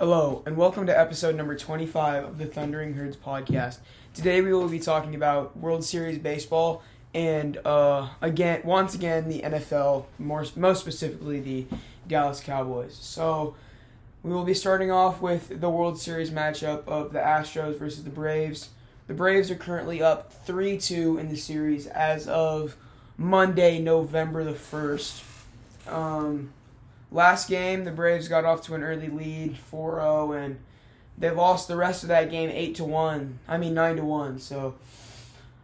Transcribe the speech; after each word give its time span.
Hello, 0.00 0.42
and 0.46 0.56
welcome 0.56 0.86
to 0.86 0.98
episode 0.98 1.36
number 1.36 1.54
25 1.54 2.24
of 2.24 2.38
the 2.38 2.46
Thundering 2.46 2.94
Herds 2.94 3.18
podcast. 3.18 3.80
Today 4.14 4.40
we 4.40 4.50
will 4.50 4.66
be 4.66 4.78
talking 4.78 5.14
about 5.14 5.58
World 5.58 5.84
Series 5.84 6.18
baseball 6.18 6.82
and, 7.12 7.58
uh, 7.66 8.08
again, 8.22 8.62
once 8.64 8.94
again, 8.94 9.28
the 9.28 9.42
NFL, 9.42 10.06
more 10.18 10.46
most 10.56 10.80
specifically 10.80 11.38
the 11.40 11.66
Dallas 12.08 12.40
Cowboys. 12.40 12.96
So 12.98 13.54
we 14.22 14.32
will 14.32 14.44
be 14.44 14.54
starting 14.54 14.90
off 14.90 15.20
with 15.20 15.60
the 15.60 15.68
World 15.68 16.00
Series 16.00 16.30
matchup 16.30 16.88
of 16.88 17.12
the 17.12 17.18
Astros 17.18 17.78
versus 17.78 18.02
the 18.02 18.08
Braves. 18.08 18.70
The 19.06 19.12
Braves 19.12 19.50
are 19.50 19.54
currently 19.54 20.02
up 20.02 20.32
3 20.46 20.78
2 20.78 21.18
in 21.18 21.28
the 21.28 21.36
series 21.36 21.86
as 21.86 22.26
of 22.26 22.74
Monday, 23.18 23.78
November 23.78 24.44
the 24.44 24.54
1st. 24.54 25.22
Um, 25.86 26.54
last 27.10 27.48
game, 27.48 27.84
the 27.84 27.90
Braves 27.90 28.28
got 28.28 28.44
off 28.44 28.62
to 28.66 28.74
an 28.74 28.82
early 28.82 29.08
lead, 29.08 29.58
4 29.58 29.96
0, 29.96 30.32
and 30.32 30.58
they 31.18 31.30
lost 31.30 31.68
the 31.68 31.76
rest 31.76 32.02
of 32.02 32.08
that 32.08 32.30
game 32.30 32.50
8 32.50 32.74
to 32.76 32.84
1. 32.84 33.38
I 33.48 33.58
mean, 33.58 33.74
9 33.74 33.96
to 33.96 34.04
1. 34.04 34.38
So, 34.38 34.76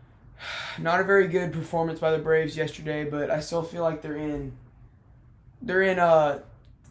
not 0.78 1.00
a 1.00 1.05
very 1.05 1.28
good 1.28 1.52
performance 1.52 2.00
by 2.00 2.10
the 2.10 2.19
Braves 2.19 2.56
yesterday, 2.56 3.05
but 3.05 3.30
I 3.30 3.41
still 3.41 3.62
feel 3.62 3.82
like 3.82 4.02
they're 4.02 4.16
in. 4.16 4.52
They're 5.62 5.82
in 5.82 5.98
uh, 5.98 6.41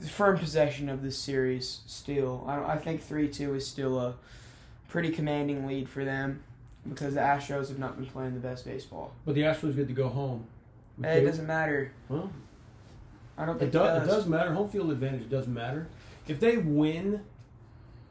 firm 0.09 0.37
possession 0.37 0.89
of 0.89 1.03
this 1.03 1.17
series 1.17 1.81
still. 1.85 2.43
I, 2.47 2.73
I 2.73 2.77
think 2.77 3.01
3 3.01 3.27
2 3.29 3.55
is 3.55 3.67
still 3.67 3.99
a 3.99 4.15
pretty 4.87 5.11
commanding 5.11 5.67
lead 5.67 5.89
for 5.89 6.03
them 6.03 6.43
because 6.87 7.15
the 7.15 7.19
Astros 7.19 7.69
have 7.69 7.79
not 7.79 7.97
been 7.97 8.05
playing 8.05 8.33
the 8.33 8.39
best 8.39 8.65
baseball. 8.65 9.13
But 9.25 9.35
the 9.35 9.41
Astros 9.41 9.75
get 9.75 9.87
to 9.87 9.93
go 9.93 10.09
home. 10.09 10.47
It 11.03 11.25
doesn't 11.25 11.45
matter. 11.45 11.91
Well, 12.07 12.31
I 13.37 13.45
don't 13.45 13.55
it 13.57 13.59
think 13.59 13.71
does, 13.73 14.01
it 14.01 14.03
it 14.03 14.05
does. 14.07 14.15
does 14.17 14.27
matter. 14.27 14.53
Home 14.53 14.69
field 14.69 14.91
advantage 14.91 15.29
does 15.29 15.47
matter. 15.47 15.87
If 16.27 16.39
they 16.39 16.57
win 16.57 17.21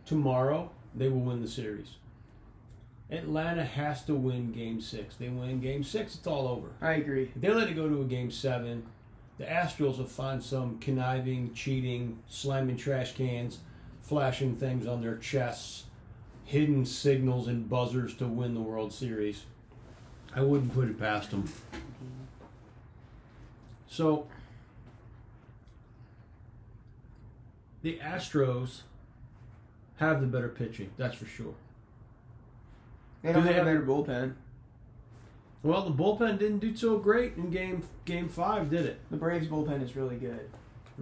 tomorrow, 0.07 0.71
they 0.95 1.09
will 1.09 1.21
win 1.21 1.41
the 1.43 1.49
series. 1.49 1.95
Atlanta 3.11 3.65
has 3.65 4.05
to 4.05 4.15
win 4.15 4.53
game 4.53 4.81
six. 4.81 5.17
They 5.17 5.29
win 5.29 5.61
game 5.61 5.85
six, 5.85 6.15
it's 6.17 6.27
all 6.27 6.49
over. 6.49 6.69
I 6.81 6.93
agree. 6.95 7.31
If 7.35 7.41
they 7.41 7.51
let 7.53 7.69
it 7.69 7.75
go 7.75 7.89
to 7.89 8.01
a 8.01 8.05
game 8.05 8.31
seven, 8.31 8.85
the 9.39 9.45
Astros 9.45 9.99
will 9.99 10.07
find 10.07 10.43
some 10.43 10.79
conniving, 10.79 11.53
cheating, 11.55 12.19
slamming 12.29 12.77
trash 12.77 13.15
cans, 13.15 13.59
flashing 14.03 14.57
things 14.57 14.87
on 14.87 15.01
their 15.03 15.17
chests, 15.17 15.85
hidden 16.45 16.87
signals 16.87 17.47
and 17.47 17.69
buzzers 17.69 18.15
to 18.17 18.27
win 18.27 18.55
the 18.55 18.61
World 18.61 18.93
Series. 18.93 19.45
I 20.35 20.43
wouldn't 20.43 20.75
put 20.75 20.89
it 20.89 20.99
past 20.99 21.31
them. 21.31 21.49
So, 23.87 24.27
the 27.85 27.99
Astros 28.03 28.81
have 29.99 30.23
the 30.23 30.27
better 30.27 30.49
pitching, 30.49 30.91
that's 30.97 31.15
for 31.15 31.27
sure. 31.27 31.55
They 33.23 33.33
don't 33.33 33.43
Do 33.43 33.49
they 33.49 33.55
have 33.55 33.67
a 33.67 33.71
better 33.71 33.83
bullpen. 33.83 34.35
Well, 35.63 35.83
the 35.83 35.93
bullpen 35.93 36.39
didn't 36.39 36.59
do 36.59 36.75
so 36.75 36.99
great 36.99 37.37
in 37.37 37.51
game 37.51 37.85
game 38.07 38.29
five, 38.29 38.71
did 38.71 38.87
it? 38.87 39.01
The 39.11 39.19
Braves 39.19 39.49
bullpen 39.49 39.83
is 39.83 39.95
really 39.97 40.17
good. 40.17 40.51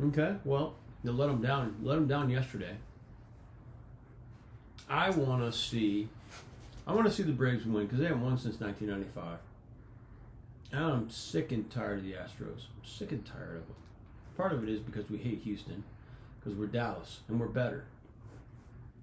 Okay, 0.05 0.37
well, 0.45 0.75
they 1.05 1.11
let 1.11 1.29
them 1.29 1.41
down. 1.41 1.77
Let 1.83 1.95
them 1.95 2.09
down 2.09 2.31
yesterday. 2.31 2.77
I 4.89 5.11
want 5.11 5.43
to 5.43 5.57
see. 5.57 6.09
I 6.85 6.95
want 6.95 7.07
to 7.07 7.13
see 7.13 7.23
the 7.23 7.33
Braves 7.33 7.65
win 7.65 7.85
because 7.85 8.01
they 8.01 8.07
haven't 8.07 8.23
won 8.23 8.37
since 8.37 8.59
1995. 8.59 9.39
And 10.73 10.85
I'm 10.85 11.11
sick 11.11 11.53
and 11.53 11.71
tired 11.71 11.99
of 11.99 12.05
the 12.05 12.15
Astros. 12.15 12.67
I'm 12.77 12.85
sick 12.85 13.13
and 13.13 13.25
tired 13.25 13.59
of 13.59 13.67
them. 13.69 13.77
Part 14.37 14.53
of 14.53 14.65
it 14.65 14.69
is 14.69 14.81
because 14.81 15.09
we 15.11 15.19
hate 15.19 15.43
Houston, 15.45 15.85
because 16.43 16.59
we're 16.59 16.67
Dallas 16.67 17.21
and 17.29 17.39
we're 17.39 17.47
better, 17.47 17.85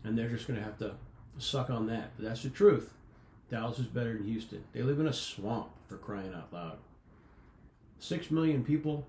and 0.04 0.18
they're 0.18 0.30
just 0.30 0.48
going 0.48 0.59
to 0.59 0.66
have 0.66 0.78
to 0.80 0.94
suck 1.38 1.70
on 1.70 1.88
that. 1.88 2.12
But 2.18 2.26
that's 2.26 2.44
the 2.44 2.50
truth. 2.50 2.94
Dallas 3.50 3.80
is 3.80 3.88
better 3.88 4.14
than 4.14 4.26
Houston. 4.26 4.64
They 4.73 4.82
live 4.82 5.00
in 5.00 5.08
a 5.08 5.14
swamp 5.14 5.70
for 5.88 5.98
crying 5.98 6.34
out 6.34 6.54
loud. 6.54 6.77
Six 7.98 8.30
million 8.30 8.64
people, 8.64 9.08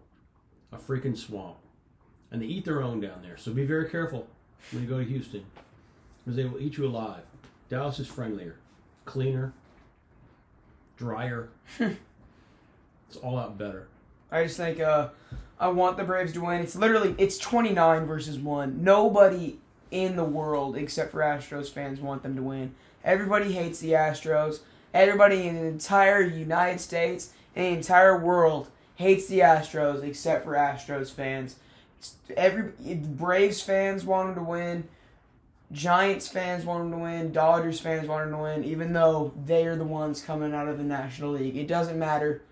a 0.73 0.77
freaking 0.77 1.17
swamp 1.17 1.57
and 2.31 2.41
they 2.41 2.47
eat 2.47 2.65
their 2.65 2.83
own 2.83 3.01
down 3.01 3.23
there. 3.23 3.37
So 3.37 3.53
be 3.53 3.65
very 3.65 3.89
careful 3.89 4.27
when 4.71 4.83
you 4.83 4.89
go 4.89 4.99
to 4.99 5.05
Houston, 5.05 5.45
because 6.25 6.37
they 6.37 6.45
will 6.45 6.61
eat 6.61 6.77
you 6.77 6.87
alive. 6.87 7.23
Dallas 7.69 7.99
is 7.99 8.07
friendlier, 8.07 8.57
cleaner, 9.05 9.53
drier. 10.97 11.51
it's 11.79 13.17
all 13.23 13.39
out 13.39 13.59
better. 13.59 13.89
I 14.31 14.45
just 14.45 14.57
think 14.57 14.81
uh, 14.81 15.09
I 15.61 15.69
want 15.69 15.99
the 15.99 16.05
Braves 16.05 16.33
to 16.33 16.41
win. 16.41 16.63
It's 16.63 16.75
literally 16.75 17.15
it's 17.19 17.37
29 17.37 18.07
versus 18.07 18.39
1. 18.39 18.83
Nobody 18.83 19.59
in 19.91 20.17
the 20.17 20.25
world 20.25 20.75
except 20.75 21.13
for 21.13 21.21
Astros 21.21 21.71
fans 21.71 22.01
want 22.01 22.23
them 22.23 22.35
to 22.37 22.43
win. 22.43 22.75
Everybody 23.05 23.53
hates 23.53 23.79
the 23.79 23.93
Astros. 23.93 24.61
Everybody 24.95 25.47
in 25.47 25.57
the 25.57 25.67
entire 25.67 26.23
United 26.23 26.81
States 26.81 27.33
and 27.55 27.67
the 27.67 27.77
entire 27.79 28.19
world 28.19 28.71
hates 28.97 29.27
the 29.27 29.41
Astros 29.41 30.03
except 30.03 30.45
for 30.45 30.53
Astros 30.53 31.13
fans. 31.13 31.57
Every 32.37 32.73
Braves 32.95 33.61
fans 33.61 34.07
want 34.07 34.29
them 34.29 34.43
to 34.43 34.51
win. 34.51 34.89
Giants 35.73 36.27
fans 36.27 36.65
want 36.65 36.85
them 36.85 36.93
to 36.93 37.05
win. 37.05 37.33
Dodgers 37.33 37.81
fans 37.81 38.09
want 38.09 38.25
them 38.25 38.39
to 38.39 38.43
win, 38.43 38.65
even 38.65 38.95
though 38.95 39.33
they 39.45 39.67
are 39.67 39.77
the 39.77 39.85
ones 39.85 40.23
coming 40.23 40.55
out 40.55 40.69
of 40.69 40.79
the 40.79 40.85
National 40.85 41.33
League. 41.33 41.57
It 41.57 41.69
doesn't 41.69 41.99
matter. 41.99 42.43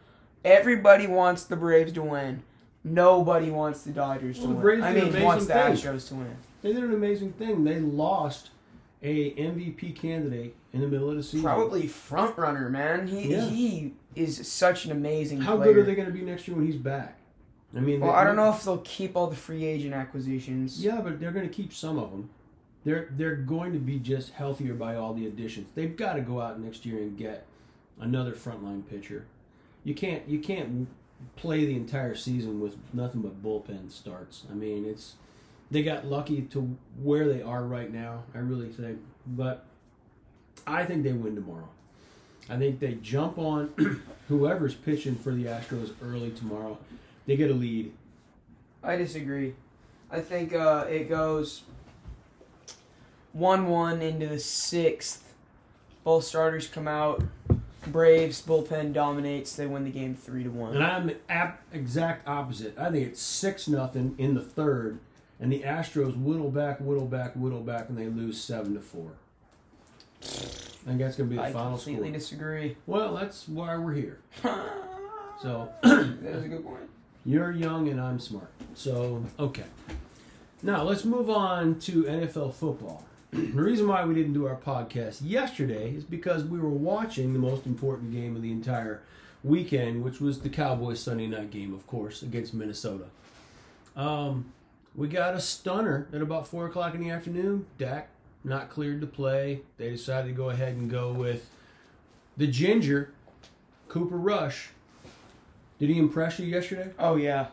Everybody 0.45 1.07
wants 1.07 1.45
the 1.45 1.57
Braves 1.57 1.93
to 1.93 2.03
win. 2.03 2.43
Nobody 2.89 3.51
wants 3.51 3.83
the 3.83 3.93
Dodgers 3.93 4.39
to 4.41 4.47
Well, 4.49 4.57
the 4.57 4.65
win. 4.65 4.83
I 4.83 4.93
mean, 4.93 5.23
wants 5.23 5.47
the 5.47 5.67
amazing 5.67 5.91
Astros 5.93 6.09
to 6.09 6.15
win. 6.17 6.37
They 6.63 6.73
did 6.73 6.83
an 6.85 6.93
amazing 6.95 7.33
thing. 7.33 7.65
They 7.65 7.81
lost 7.81 8.51
a 9.03 9.31
MVP 9.35 9.95
candidate 9.95 10.55
in 10.73 10.81
the 10.81 10.89
middle 10.89 11.11
of 11.11 11.17
the 11.17 11.23
season. 11.23 11.43
Probably 11.43 11.87
front 11.87 12.37
runner, 12.37 12.69
man. 12.69 13.07
He 13.07 13.31
Yeah. 13.33 13.45
he 13.47 13.95
is 14.17 14.47
such 14.49 14.85
an 14.87 14.93
amazing 14.93 15.41
How 15.43 15.57
player. 15.57 15.73
good 15.75 15.83
are 15.83 15.85
they 15.85 15.95
going 15.95 16.09
to 16.09 16.13
be 16.15 16.23
next 16.23 16.49
year 16.49 16.57
when 16.57 16.67
he's 16.67 16.77
back? 16.77 17.17
I 17.77 17.81
mean, 17.81 18.01
Well, 18.01 18.11
they- 18.13 18.17
I 18.19 18.25
don't 18.25 18.35
know 18.37 18.51
if 18.51 18.65
they'll 18.65 18.79
keep 18.79 19.15
all 19.17 19.29
the 19.29 19.37
free 19.37 19.65
agent 19.65 19.95
acquisitions. 19.95 20.83
Yeah, 20.85 21.01
but 21.01 21.21
they're 21.21 21.33
going 21.33 21.47
to 21.49 21.53
keep 21.55 21.73
some 21.73 21.99
of 21.99 22.11
them. 22.11 22.31
They're 22.85 23.09
they're 23.13 23.37
going 23.37 23.73
to 23.73 23.79
be 23.79 23.99
just 23.99 24.33
healthier 24.33 24.73
by 24.75 24.95
all 24.97 25.13
the 25.13 25.27
additions. 25.27 25.69
They've 25.75 25.95
got 25.97 26.15
to 26.15 26.21
go 26.23 26.41
out 26.41 26.59
next 26.61 26.87
year 26.87 26.99
and 26.99 27.17
get 27.17 27.45
another 28.01 28.33
frontline 28.33 28.87
pitcher. 28.89 29.27
You 29.85 29.95
can't 29.95 30.27
you 30.29 30.39
can't 30.39 30.89
play 31.37 31.65
the 31.65 31.77
entire 31.77 32.15
season 32.15 32.61
with 32.61 32.77
nothing 32.93 33.23
but 33.23 33.43
bullpen 33.43 33.91
starts. 33.91 34.45
I 34.51 34.55
mean, 34.55 34.85
it's 34.85 35.15
they 35.71 35.83
got 35.83 36.07
lucky 36.07 36.43
to 36.43 36.77
where 37.03 37.29
they 37.29 37.43
are 37.43 37.63
right 37.63 37.93
now. 37.93 38.25
I 38.35 38.39
really 38.39 38.69
think, 38.69 39.01
but 39.27 39.65
I 40.67 40.85
think 40.85 41.03
they 41.03 41.13
win 41.13 41.35
tomorrow. 41.35 41.69
I 42.49 42.57
think 42.57 42.81
they 42.81 42.95
jump 42.95 43.39
on 43.39 44.03
whoever's 44.29 44.75
pitching 44.75 45.17
for 45.17 45.33
the 45.33 45.45
Astros 45.45 45.93
early 46.03 46.31
tomorrow. 46.31 46.79
They 47.27 47.37
get 47.37 47.51
a 47.51 47.55
lead. 47.55 47.93
I 48.83 48.97
disagree. 48.97 49.55
I 50.11 50.21
think 50.21 50.55
uh, 50.55 50.87
it 50.89 51.11
goes 51.11 51.63
one-one 53.33 54.01
into 54.01 54.27
the 54.27 54.39
sixth. 54.39 55.35
Both 56.05 56.25
starters 56.25 56.67
come 56.67 56.89
out. 56.89 57.23
Braves 57.93 58.41
bullpen 58.43 58.93
dominates. 58.93 59.55
They 59.57 59.67
win 59.67 59.85
the 59.85 59.91
game 59.91 60.15
three 60.15 60.43
to 60.45 60.51
one. 60.51 60.75
And 60.75 60.85
I'm 60.85 61.07
the 61.09 61.17
ap- 61.29 61.63
exact 61.73 62.27
opposite. 62.29 62.79
I 62.79 62.91
think 62.91 63.07
it's 63.07 63.21
six 63.23 63.67
nothing 63.69 64.15
in 64.19 64.35
the 64.35 64.43
third, 64.43 64.99
and 65.41 65.53
the 65.53 65.63
Astros 65.63 66.17
whittle 66.21 66.51
back, 66.51 66.79
whittle 66.81 67.07
back, 67.07 67.35
whittle 67.35 67.61
back, 67.63 67.89
and 67.89 67.97
they 67.99 68.07
lose 68.07 68.41
seven 68.41 68.75
to 68.75 68.81
four. 68.81 69.13
I 70.23 70.27
think 70.93 70.99
that's 71.01 71.17
going 71.17 71.29
to 71.29 71.31
be 71.31 71.37
the 71.37 71.43
I 71.43 71.53
final 71.53 71.77
completely 71.77 72.09
score. 72.09 72.19
disagree. 72.19 72.77
Well, 72.87 73.15
that's 73.15 73.47
why 73.49 73.77
we're 73.77 73.95
here. 73.95 74.19
So 75.41 75.69
that 75.83 76.21
is 76.25 76.45
a 76.45 76.49
good 76.49 76.65
point. 76.65 76.91
you're 77.25 77.53
young 77.53 77.89
and 77.89 78.01
I'm 78.01 78.19
smart. 78.19 78.51
So 78.75 79.25
okay. 79.39 79.63
Now 80.65 80.83
let's 80.83 81.05
move 81.05 81.31
on 81.31 81.79
to 81.83 82.03
NFL 82.03 82.55
football. 82.55 83.05
the 83.33 83.63
reason 83.63 83.89
why 83.89 84.05
we 84.05 84.15
didn't 84.15 84.33
do 84.33 84.47
our 84.47 84.57
podcast 84.57 85.21
yesterday 85.23 85.91
is 85.91 86.05
because 86.05 86.45
we 86.45 86.59
were 86.59 86.69
watching 86.69 87.33
the 87.33 87.39
most 87.39 87.67
important 87.67 88.13
game 88.13 88.37
of 88.37 88.43
the 88.43 88.51
entire 88.51 89.03
weekend, 89.45 90.03
which 90.03 90.21
was 90.21 90.41
the 90.41 90.49
Cowboys 90.49 91.01
Sunday 91.01 91.27
night 91.27 91.51
game, 91.51 91.75
of 91.75 91.87
course, 91.87 92.23
against 92.23 92.55
Minnesota. 92.55 93.05
Um, 93.97 94.53
we 94.95 95.09
got 95.09 95.35
a 95.35 95.41
stunner 95.41 96.09
at 96.13 96.23
about 96.23 96.49
four 96.49 96.67
o'clock 96.67 96.95
in 96.95 97.01
the 97.01 97.11
afternoon. 97.11 97.67
Dak 97.77 98.09
not 98.45 98.71
cleared 98.71 99.01
to 99.01 99.07
play. 99.07 99.61
They 99.77 99.91
decided 99.91 100.29
to 100.29 100.35
go 100.35 100.51
ahead 100.51 100.75
and 100.75 100.91
go 100.91 101.13
with 101.13 101.51
the 102.37 102.47
ginger, 102.47 103.13
Cooper 103.89 104.17
Rush. 104.17 104.71
Did 105.79 105.91
he 105.91 105.99
impress 105.99 106.39
you 106.39 106.47
yesterday? 106.47 106.91
Oh 106.99 107.17
yeah, 107.17 107.49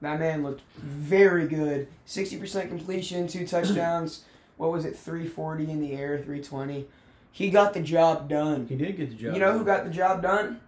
that 0.00 0.18
man 0.18 0.42
looked 0.42 0.62
very 0.76 1.46
good. 1.46 1.88
Sixty 2.04 2.36
percent 2.36 2.68
completion, 2.68 3.28
two 3.28 3.46
touchdowns. 3.46 4.24
What 4.56 4.70
was 4.70 4.84
it? 4.84 4.96
Three 4.96 5.26
forty 5.26 5.70
in 5.70 5.80
the 5.80 5.92
air, 5.92 6.18
three 6.18 6.42
twenty. 6.42 6.86
He 7.30 7.50
got 7.50 7.72
the 7.72 7.80
job 7.80 8.28
done. 8.28 8.66
He 8.68 8.76
did 8.76 8.96
get 8.96 9.10
the 9.10 9.16
job. 9.16 9.34
You 9.34 9.40
know 9.40 9.56
who 9.58 9.64
got 9.64 9.84
the 9.84 9.90
job 9.90 10.22
done? 10.22 10.60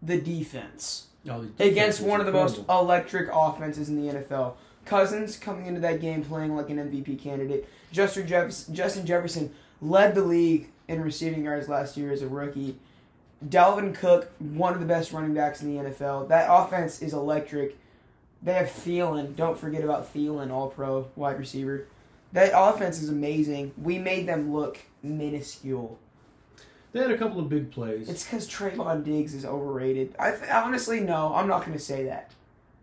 The 0.00 0.20
defense. 0.20 1.06
Oh, 1.28 1.40
the 1.40 1.46
defense 1.48 1.70
Against 1.70 2.00
one 2.00 2.20
of 2.20 2.26
the 2.26 2.32
most 2.32 2.60
electric 2.68 3.28
offenses 3.32 3.88
in 3.88 4.00
the 4.00 4.14
NFL. 4.14 4.54
Cousins 4.84 5.36
coming 5.36 5.66
into 5.66 5.80
that 5.80 6.00
game 6.00 6.24
playing 6.24 6.54
like 6.54 6.70
an 6.70 6.76
MVP 6.78 7.20
candidate. 7.20 7.68
Justin 7.90 8.26
Jefferson, 8.26 8.74
Justin 8.74 9.04
Jefferson 9.04 9.52
led 9.80 10.14
the 10.14 10.22
league 10.22 10.68
in 10.86 11.02
receiving 11.02 11.44
yards 11.44 11.68
last 11.68 11.96
year 11.96 12.12
as 12.12 12.22
a 12.22 12.28
rookie. 12.28 12.78
Dalvin 13.44 13.94
Cook, 13.94 14.30
one 14.38 14.72
of 14.74 14.80
the 14.80 14.86
best 14.86 15.12
running 15.12 15.34
backs 15.34 15.60
in 15.60 15.76
the 15.76 15.90
NFL. 15.90 16.28
That 16.28 16.46
offense 16.48 17.02
is 17.02 17.12
electric. 17.12 17.76
They 18.42 18.54
have 18.54 18.68
Thielen. 18.68 19.34
Don't 19.34 19.58
forget 19.58 19.82
about 19.82 20.12
Thielen, 20.14 20.50
all 20.50 20.68
pro 20.68 21.08
wide 21.16 21.38
receiver. 21.38 21.86
That 22.32 22.52
offense 22.54 23.00
is 23.00 23.08
amazing. 23.08 23.72
We 23.80 23.98
made 23.98 24.26
them 24.28 24.52
look 24.52 24.78
minuscule. 25.02 25.98
They 26.92 27.00
had 27.00 27.10
a 27.10 27.18
couple 27.18 27.40
of 27.40 27.48
big 27.48 27.70
plays. 27.70 28.08
It's 28.08 28.24
because 28.24 28.48
Trevon 28.48 29.04
Diggs 29.04 29.34
is 29.34 29.44
overrated. 29.44 30.14
I 30.18 30.30
th- 30.30 30.50
honestly 30.50 31.00
no, 31.00 31.34
I'm 31.34 31.46
not 31.48 31.60
going 31.60 31.72
to 31.76 31.82
say 31.82 32.04
that. 32.04 32.32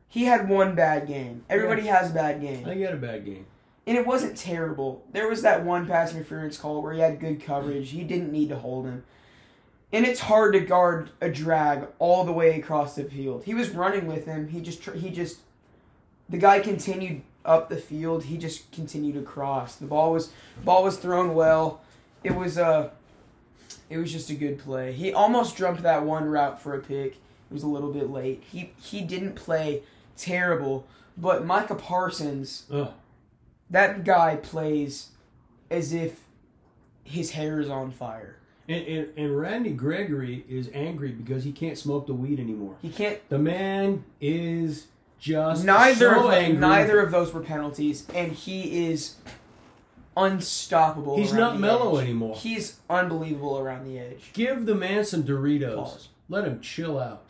He 0.08 0.26
had 0.26 0.48
one 0.48 0.76
bad 0.76 1.08
game. 1.08 1.44
Everybody 1.50 1.84
has 1.88 2.12
a 2.12 2.14
bad 2.14 2.36
I 2.36 2.40
game, 2.40 2.64
think 2.64 2.78
he 2.78 2.82
had 2.84 2.94
a 2.94 2.98
bad 2.98 3.26
game. 3.26 3.48
and 3.88 3.98
it 3.98 4.06
wasn't 4.06 4.38
terrible. 4.38 5.04
There 5.12 5.28
was 5.28 5.42
that 5.42 5.64
one 5.66 5.88
pass 5.88 6.14
interference 6.14 6.58
call 6.58 6.84
where 6.84 6.94
he 6.94 7.00
had 7.00 7.20
good 7.20 7.42
coverage. 7.44 7.90
He 7.90 8.04
didn't 8.04 8.32
need 8.32 8.50
to 8.50 8.58
hold 8.60 8.86
him, 8.86 9.04
and 9.92 10.06
it's 10.06 10.20
hard 10.22 10.54
to 10.54 10.60
guard 10.60 11.10
a 11.20 11.30
drag 11.30 11.88
all 11.98 12.24
the 12.24 12.32
way 12.32 12.60
across 12.60 12.96
the 12.96 13.04
field. 13.04 13.44
He 13.46 13.56
was 13.56 13.72
running 13.72 14.06
with 14.06 14.26
him. 14.26 14.50
He 14.50 14.62
just 14.62 14.84
tr- 14.84 14.94
he 14.94 15.10
just 15.10 15.40
the 16.30 16.38
guy 16.38 16.60
continued 16.60 17.24
up 17.46 17.70
the 17.70 17.78
field. 17.78 18.26
He 18.26 18.38
just 18.38 18.72
continued 18.72 19.16
to 19.16 19.22
cross. 19.22 19.76
The 19.76 19.86
ball 19.86 20.12
was 20.12 20.32
ball 20.64 20.84
was 20.84 20.98
thrown 20.98 21.34
well. 21.34 21.82
It 22.24 22.36
was 22.36 22.58
uh 22.58 22.90
it 23.90 23.98
was 23.98 24.12
just 24.12 24.30
a 24.30 24.36
good 24.36 24.60
play. 24.60 24.94
He 24.94 25.14
almost 25.14 25.58
jumped 25.58 25.84
that 25.84 26.04
one 26.06 26.26
route 26.26 26.62
for 26.62 26.74
a 26.74 26.80
pick. 26.80 27.14
It 27.14 27.54
was 27.54 27.64
a 27.64 27.68
little 27.68 27.92
bit 27.92 28.10
late. 28.10 28.44
He 28.52 28.72
he 28.82 29.02
didn't 29.02 29.36
play 29.36 29.84
terrible, 30.18 30.88
but 31.18 31.46
Micah 31.46 31.76
Parsons, 31.76 32.66
Ugh. 32.72 32.92
that 33.70 34.04
guy 34.04 34.36
plays 34.38 35.10
as 35.70 35.94
if 35.94 36.22
his 37.04 37.32
hair 37.32 37.60
is 37.60 37.70
on 37.70 37.92
fire. 37.92 38.38
And, 38.70 38.88
and, 38.88 39.08
and 39.18 39.38
Randy 39.38 39.72
Gregory 39.72 40.46
is 40.48 40.70
angry 40.74 41.12
because 41.12 41.44
he 41.44 41.52
can't 41.52 41.78
smoke 41.78 42.08
the 42.08 42.14
weed 42.14 42.40
anymore. 42.40 42.76
He 42.82 42.90
can't. 42.90 43.20
The 43.28 43.38
man 43.38 44.06
is 44.22 44.88
just 45.24 45.64
Neither 45.64 46.16
so 46.16 46.30
of 46.30 46.60
neither 46.60 47.00
of 47.00 47.12
those 47.12 47.34
were 47.34 47.40
penalties, 47.40 48.06
and 48.14 48.34
he 48.34 48.90
is 48.90 49.16
unstoppable. 50.18 51.16
He's 51.18 51.32
not 51.32 51.58
mellow 51.58 51.96
edge. 51.96 52.04
anymore. 52.04 52.36
He's 52.36 52.82
unbelievable 52.90 53.58
around 53.58 53.86
the 53.86 53.98
edge. 53.98 54.32
Give 54.34 54.66
the 54.66 54.76
man 54.76 55.06
some 55.06 55.24
Doritos. 55.24 55.76
Pause. 55.76 56.10
Let 56.28 56.46
him 56.46 56.60
chill 56.60 57.00
out. 57.00 57.24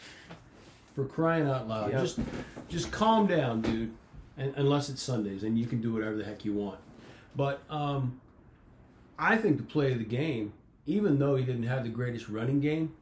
For 0.96 1.06
crying 1.06 1.48
out 1.48 1.68
loud. 1.68 1.92
Yep. 1.92 2.02
Just 2.02 2.20
just 2.68 2.92
calm 2.92 3.28
down, 3.28 3.62
dude. 3.62 3.94
And 4.38 4.56
unless 4.58 4.90
it's 4.90 5.02
Sundays 5.02 5.44
and 5.44 5.58
you 5.60 5.68
can 5.68 5.80
do 5.80 5.94
whatever 5.94 6.16
the 6.16 6.24
heck 6.24 6.44
you 6.44 6.54
want. 6.54 6.80
But 7.36 7.62
um 7.70 8.20
I 9.20 9.38
think 9.38 9.58
the 9.58 9.64
play 9.64 9.92
of 9.92 10.00
the 10.00 10.06
game, 10.06 10.54
even 10.88 11.20
though 11.20 11.36
he 11.36 11.46
didn't 11.46 11.64
have 11.64 11.84
the 11.84 11.90
greatest 11.90 12.28
running 12.28 12.60
game, 12.60 12.94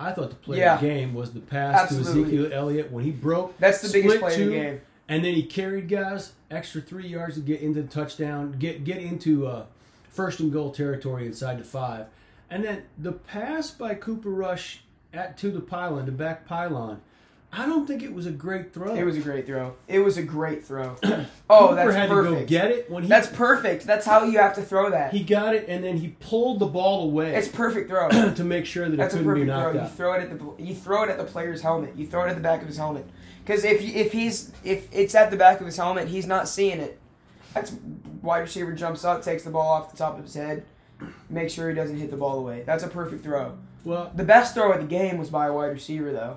I 0.00 0.12
thought 0.12 0.30
the 0.30 0.36
play 0.36 0.58
Yeah. 0.58 0.74
of 0.76 0.80
the 0.80 0.86
game 0.88 1.14
was 1.14 1.32
the 1.32 1.40
pass 1.40 1.82
Absolutely. 1.92 2.12
to 2.12 2.20
Ezekiel 2.46 2.58
Elliott 2.58 2.90
when 2.92 3.04
he 3.04 3.10
broke 3.10 3.58
That's 3.58 3.82
the 3.82 3.92
biggest 3.92 4.18
play 4.20 4.34
two, 4.36 4.42
of 4.44 4.48
the 4.50 4.54
game. 4.56 4.80
and 5.08 5.24
then 5.24 5.34
he 5.34 5.42
carried 5.42 5.88
guys 5.88 6.32
extra 6.50 6.80
three 6.80 7.06
yards 7.06 7.34
to 7.36 7.40
get 7.40 7.60
into 7.60 7.82
the 7.82 7.88
touchdown, 7.88 8.56
get 8.58 8.84
get 8.84 8.98
into 8.98 9.46
uh, 9.46 9.64
first 10.08 10.40
and 10.40 10.52
goal 10.52 10.70
territory 10.70 11.26
inside 11.26 11.58
the 11.60 11.64
five, 11.64 12.06
and 12.48 12.64
then 12.64 12.82
the 12.98 13.12
pass 13.12 13.70
by 13.70 13.94
Cooper 13.94 14.30
Rush 14.30 14.80
at 15.12 15.36
to 15.38 15.50
the 15.50 15.60
pylon, 15.60 16.06
the 16.06 16.12
back 16.12 16.46
pylon. 16.46 17.00
I 17.52 17.66
don't 17.66 17.84
think 17.84 18.02
it 18.04 18.12
was 18.14 18.26
a 18.26 18.30
great 18.30 18.72
throw. 18.72 18.94
It 18.94 19.02
was 19.04 19.16
a 19.16 19.20
great 19.20 19.44
throw. 19.44 19.74
It 19.88 19.98
was 19.98 20.16
a 20.16 20.22
great 20.22 20.64
throw. 20.64 20.96
Oh, 21.52 21.74
that's 21.74 21.92
had 21.96 22.02
to 22.10 22.14
go 22.14 22.22
perfect. 22.30 22.48
get 22.48 22.70
it 22.70 22.88
when 22.88 23.02
he 23.02 23.08
That's 23.08 23.26
perfect. 23.26 23.84
That's 23.84 24.06
how 24.06 24.22
you 24.22 24.38
have 24.38 24.54
to 24.54 24.62
throw 24.62 24.88
that. 24.90 25.12
he 25.12 25.24
got 25.24 25.52
it, 25.52 25.64
and 25.68 25.82
then 25.82 25.96
he 25.96 26.14
pulled 26.20 26.60
the 26.60 26.66
ball 26.66 27.02
away 27.08 27.34
It's 27.34 27.48
perfect 27.48 27.90
throw. 27.90 28.08
to 28.34 28.44
make 28.44 28.66
sure 28.66 28.88
that 28.88 28.96
That's 28.96 29.14
it 29.14 29.18
couldn't 29.18 29.34
be 29.34 29.40
perfect 29.40 29.50
throw. 29.50 29.62
knocked 29.64 29.74
You 29.74 29.80
out. 29.80 29.96
throw 29.96 30.12
it 30.12 30.22
at 30.30 30.38
the 30.58 30.62
you 30.62 30.74
throw 30.76 31.02
it 31.02 31.10
at 31.10 31.18
the 31.18 31.24
player's 31.24 31.60
helmet. 31.60 31.96
You 31.96 32.06
throw 32.06 32.24
it 32.24 32.28
at 32.28 32.36
the 32.36 32.40
back 32.42 32.60
of 32.62 32.68
his 32.68 32.76
helmet. 32.76 33.04
Because 33.44 33.64
if 33.64 33.82
if 33.82 34.12
he's 34.12 34.52
if 34.62 34.86
it's 34.92 35.16
at 35.16 35.32
the 35.32 35.36
back 35.36 35.58
of 35.58 35.66
his 35.66 35.76
helmet, 35.76 36.06
he's 36.06 36.26
not 36.28 36.48
seeing 36.48 36.78
it. 36.78 37.00
That's 37.52 37.72
wide 38.22 38.38
receiver 38.40 38.72
jumps 38.72 39.04
up, 39.04 39.24
takes 39.24 39.42
the 39.42 39.50
ball 39.50 39.66
off 39.72 39.90
the 39.90 39.96
top 39.96 40.16
of 40.18 40.24
his 40.24 40.34
head, 40.34 40.62
make 41.28 41.50
sure 41.50 41.68
he 41.68 41.74
doesn't 41.74 41.96
hit 41.98 42.10
the 42.12 42.16
ball 42.16 42.38
away. 42.38 42.62
That's 42.64 42.84
a 42.84 42.88
perfect 42.88 43.24
throw. 43.24 43.58
Well, 43.84 44.12
The 44.14 44.22
best 44.24 44.54
throw 44.54 44.70
of 44.70 44.80
the 44.80 44.86
game 44.86 45.18
was 45.18 45.30
by 45.30 45.48
a 45.48 45.52
wide 45.52 45.72
receiver 45.72 46.12
though. 46.12 46.36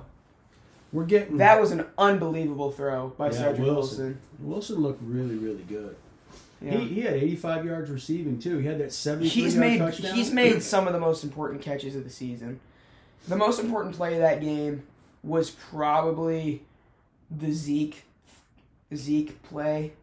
We're 0.94 1.06
getting 1.06 1.30
mm-hmm. 1.30 1.38
That 1.38 1.60
was 1.60 1.72
an 1.72 1.86
unbelievable 1.98 2.72
throw 2.72 3.10
by 3.18 3.26
Yeah, 3.26 3.32
Cedric 3.32 3.60
Wilson. 3.60 3.76
Wilson. 3.76 4.20
Wilson 4.40 4.76
looked 4.78 5.02
really 5.04 5.36
really 5.36 5.64
good. 5.64 5.96
Yeah. 6.62 6.78
He, 6.78 6.88
he 6.88 7.02
had 7.02 7.16
85 7.16 7.66
yards 7.66 7.90
receiving 7.90 8.40
too. 8.40 8.60
He 8.60 8.68
had 8.68 8.80
that 8.80 8.94
73 8.94 9.30
he's 9.30 9.56
made 9.58 9.80
touchdown. 9.80 10.16
he's 10.16 10.32
made 10.32 10.64
some 10.64 10.88
of 10.88 10.94
the 10.94 11.00
most 11.00 11.24
important 11.24 11.62
catches 11.62 11.96
of 11.96 12.06
the 12.06 12.10
season. 12.10 12.62
The 13.28 13.36
most 13.36 13.60
important 13.60 13.96
play 13.96 14.14
of 14.14 14.22
that 14.22 14.40
game 14.40 14.84
was 15.24 15.50
probably 15.50 16.64
the 17.30 17.52
Zeke 17.52 18.06
Zeke 18.96 19.42
play, 19.44 19.94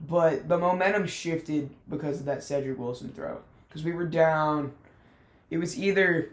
but 0.00 0.48
the 0.48 0.58
momentum 0.58 1.06
shifted 1.06 1.70
because 1.88 2.20
of 2.20 2.26
that 2.26 2.42
Cedric 2.42 2.78
Wilson 2.78 3.10
throw. 3.10 3.38
Because 3.68 3.84
we 3.84 3.92
were 3.92 4.06
down, 4.06 4.72
it 5.50 5.58
was 5.58 5.78
either 5.78 6.30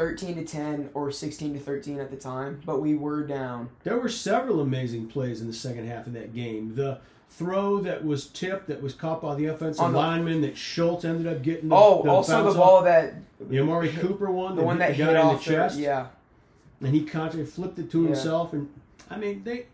thirteen 0.00 0.34
to 0.34 0.44
ten 0.44 0.88
or 0.94 1.10
sixteen 1.12 1.52
to 1.52 1.60
thirteen 1.60 2.00
at 2.00 2.10
the 2.10 2.16
time, 2.16 2.58
but 2.64 2.80
we 2.80 2.94
were 2.94 3.22
down. 3.22 3.68
There 3.84 3.98
were 3.98 4.08
several 4.08 4.60
amazing 4.60 5.08
plays 5.08 5.42
in 5.42 5.46
the 5.46 5.52
second 5.52 5.86
half 5.86 6.06
of 6.06 6.14
that 6.14 6.34
game. 6.34 6.74
The 6.74 7.00
throw 7.28 7.80
that 7.80 8.02
was 8.02 8.26
tipped, 8.26 8.66
that 8.68 8.82
was 8.82 8.94
caught 8.94 9.20
by 9.20 9.34
the 9.34 9.44
offensive 9.44 9.92
the- 9.92 9.96
lineman, 9.98 10.40
that 10.40 10.56
Schultz 10.56 11.04
ended 11.04 11.26
up 11.26 11.42
getting. 11.42 11.68
The, 11.68 11.74
Oh, 11.76 12.02
the 12.02 12.08
also 12.10 12.50
the 12.50 12.58
ball 12.58 12.78
off. 12.78 12.84
that 12.84 13.12
the 13.38 13.60
Amari 13.60 13.90
Cooper 13.90 14.30
one, 14.30 14.56
the 14.56 14.62
one 14.62 14.78
that 14.78 14.94
hit 14.94 15.04
the 15.04 15.20
in 15.20 15.36
the 15.36 15.38
chest, 15.38 15.78
yeah. 15.78 16.06
and 16.80 16.94
he 16.94 17.04
constantly 17.04 17.48
flipped 17.50 17.78
it 17.78 17.90
to 17.90 18.00
Yeah. 18.00 18.06
himself. 18.08 18.54
And 18.54 18.70
I 19.10 19.18
mean, 19.18 19.42
they, 19.44 19.66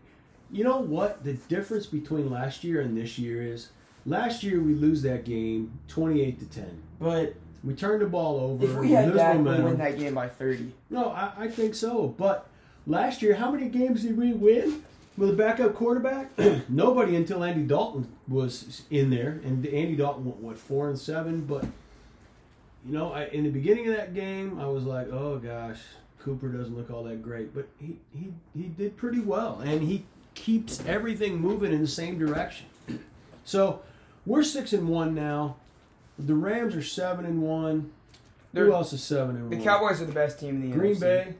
you 0.51 0.65
know 0.65 0.77
what? 0.79 1.23
The 1.23 1.33
difference 1.33 1.85
between 1.85 2.29
last 2.29 2.65
year 2.65 2.81
and 2.81 2.97
this 2.97 3.17
year 3.17 3.41
is, 3.41 3.69
last 4.05 4.43
year 4.43 4.59
we 4.59 4.73
lose 4.73 5.03
that 5.03 5.23
game 5.23 5.79
twenty-eight 5.87 6.37
to 6.39 6.45
ten. 6.47 6.81
But 6.99 7.35
We 7.67 7.73
turned 7.73 8.01
the 8.01 8.05
ball 8.07 8.39
over. 8.39 8.63
if 8.65 8.75
we 8.77 8.91
had 8.91 9.13
that, 9.13 9.37
we 9.37 9.43
win 9.43 9.77
that 9.77 9.99
game 9.99 10.15
by 10.15 10.29
thirty. 10.29 10.71
No, 10.89 11.09
I, 11.09 11.33
I 11.37 11.47
think 11.49 11.75
so. 11.75 12.07
But 12.17 12.47
last 12.85 13.21
year, 13.21 13.35
how 13.35 13.51
many 13.51 13.67
games 13.67 14.03
did 14.03 14.17
we 14.17 14.31
win 14.31 14.83
with 15.17 15.31
a 15.31 15.33
backup 15.33 15.75
quarterback? 15.75 16.31
Nobody 16.69 17.17
until 17.17 17.43
Andy 17.43 17.63
Dalton 17.63 18.07
was 18.25 18.83
in 18.89 19.09
there, 19.09 19.41
and 19.43 19.65
Andy 19.67 19.97
Dalton 19.97 20.23
went 20.23 20.37
what 20.37 20.57
four 20.57 20.87
and 20.87 20.97
seven. 20.97 21.41
But 21.41 21.65
you 22.85 22.93
know, 22.93 23.11
I, 23.11 23.25
in 23.25 23.43
the 23.43 23.49
beginning 23.49 23.89
of 23.89 23.97
that 23.97 24.13
game, 24.13 24.57
I 24.61 24.67
was 24.67 24.85
like, 24.85 25.11
oh 25.11 25.37
gosh, 25.37 25.79
Cooper 26.19 26.47
doesn't 26.47 26.73
look 26.75 26.89
all 26.89 27.03
that 27.03 27.21
great, 27.21 27.53
but 27.53 27.67
he 27.81 27.97
he 28.15 28.31
he 28.55 28.63
did 28.69 28.95
pretty 28.95 29.19
well, 29.19 29.59
and 29.59 29.81
he 29.83 30.05
keeps 30.35 30.85
everything 30.85 31.41
moving 31.41 31.73
in 31.73 31.81
the 31.81 31.87
same 31.87 32.17
direction. 32.17 32.67
So 33.43 33.81
we're 34.25 34.43
six 34.43 34.73
and 34.73 34.89
one 34.89 35.15
now. 35.15 35.55
The 36.19 36.35
Rams 36.35 36.75
are 36.75 36.81
seven 36.81 37.25
and 37.25 37.41
one. 37.41 37.91
They're- 38.53 38.71
else 38.71 38.93
is 38.93 39.03
seven 39.03 39.35
and 39.35 39.51
The 39.51 39.55
one? 39.55 39.59
The 39.59 39.63
Cowboys 39.63 40.01
are 40.01 40.05
the 40.05 40.13
best 40.13 40.39
team 40.39 40.61
in 40.61 40.71
the 40.71 40.75
Green 40.77 40.95
NFC. 40.95 40.99
Bay. 41.01 41.33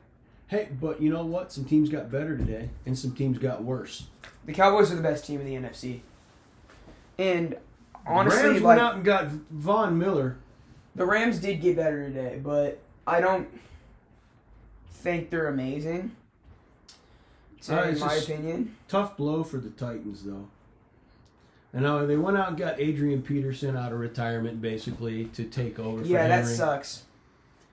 Hey, 0.47 0.69
but 0.79 1.01
you 1.01 1.09
know 1.11 1.25
what? 1.25 1.51
Some 1.51 1.65
teams 1.65 1.89
got 1.89 2.11
better 2.11 2.37
today, 2.37 2.69
and 2.85 2.97
some 2.97 3.11
teams 3.11 3.37
got 3.39 3.63
worse. 3.63 4.07
The 4.45 4.53
Cowboys 4.53 4.91
are 4.91 4.95
the 4.95 5.01
best 5.01 5.25
team 5.25 5.41
in 5.41 5.45
the 5.45 5.55
NFC. 5.55 6.01
And 7.17 7.57
honestly, 8.05 8.43
Rams 8.43 8.61
like 8.61 8.77
went 8.77 8.79
out 8.79 8.95
and 8.95 9.03
got 9.03 9.27
Von 9.27 9.97
Miller. 9.97 10.37
the 10.95 11.05
Rams 11.05 11.39
did 11.39 11.59
get 11.61 11.75
better 11.75 12.07
today, 12.07 12.39
but 12.41 12.79
I 13.05 13.19
don't 13.19 13.47
think 14.91 15.29
they're 15.29 15.47
amazing. 15.47 16.11
So, 17.59 17.77
Uh, 17.77 17.83
in 17.89 17.99
my 17.99 18.13
opinion, 18.15 18.75
Tough 18.87 19.17
blow 19.17 19.43
for 19.43 19.57
the 19.57 19.69
Titans, 19.71 20.23
though. 20.23 20.47
And 21.73 21.83
now 21.83 22.05
they 22.05 22.17
went 22.17 22.37
out 22.37 22.47
and 22.49 22.57
got 22.57 22.79
Adrian 22.79 23.21
Peterson 23.21 23.75
out 23.75 23.91
of 23.91 23.99
retirement, 23.99 24.61
basically, 24.61 25.25
to 25.25 25.43
take 25.43 25.77
over. 25.79 26.01
For 26.01 26.07
yeah, 26.07 26.27
that 26.27 26.41
Henry. 26.43 26.53
sucks. 26.55 27.03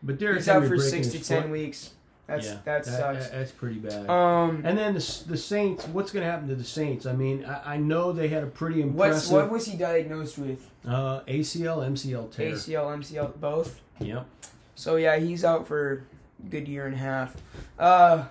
But 0.02 0.18
Derrick 0.18 0.38
He's 0.38 0.48
out 0.48 0.66
for 0.66 0.76
six 0.78 1.08
to 1.08 1.22
ten 1.22 1.42
foot. 1.42 1.50
weeks. 1.52 1.90
That's 2.26 2.46
yeah, 2.46 2.58
that 2.64 2.86
sucks. 2.86 3.28
that's 3.28 3.52
pretty 3.52 3.78
bad. 3.78 4.08
um, 4.08 4.62
and 4.64 4.76
then 4.78 4.94
the 4.94 5.22
the 5.28 5.36
Saints. 5.36 5.86
What's 5.88 6.10
going 6.10 6.24
to 6.24 6.30
happen 6.30 6.48
to 6.48 6.54
the 6.54 6.64
Saints? 6.64 7.06
I 7.06 7.12
mean, 7.12 7.44
I, 7.44 7.74
I 7.74 7.76
know 7.76 8.12
they 8.12 8.28
had 8.28 8.42
a 8.42 8.46
pretty 8.46 8.82
what's 8.82 9.28
impressive 9.28 9.32
what 9.32 9.50
was 9.50 9.66
he 9.66 9.76
diagnosed 9.76 10.38
with? 10.38 10.66
uh, 10.88 11.20
ACL, 11.20 11.86
MCL 11.86 12.32
tear. 12.32 12.52
ACL, 12.52 12.96
MCL, 12.98 13.40
both. 13.40 13.80
Yep. 14.00 14.26
So 14.74 14.96
yeah, 14.96 15.16
he's 15.18 15.44
out 15.44 15.66
for 15.68 16.04
a 16.44 16.48
good 16.48 16.66
year 16.66 16.86
and 16.86 16.94
a 16.94 16.98
half. 16.98 17.36
Uh, 17.78 18.24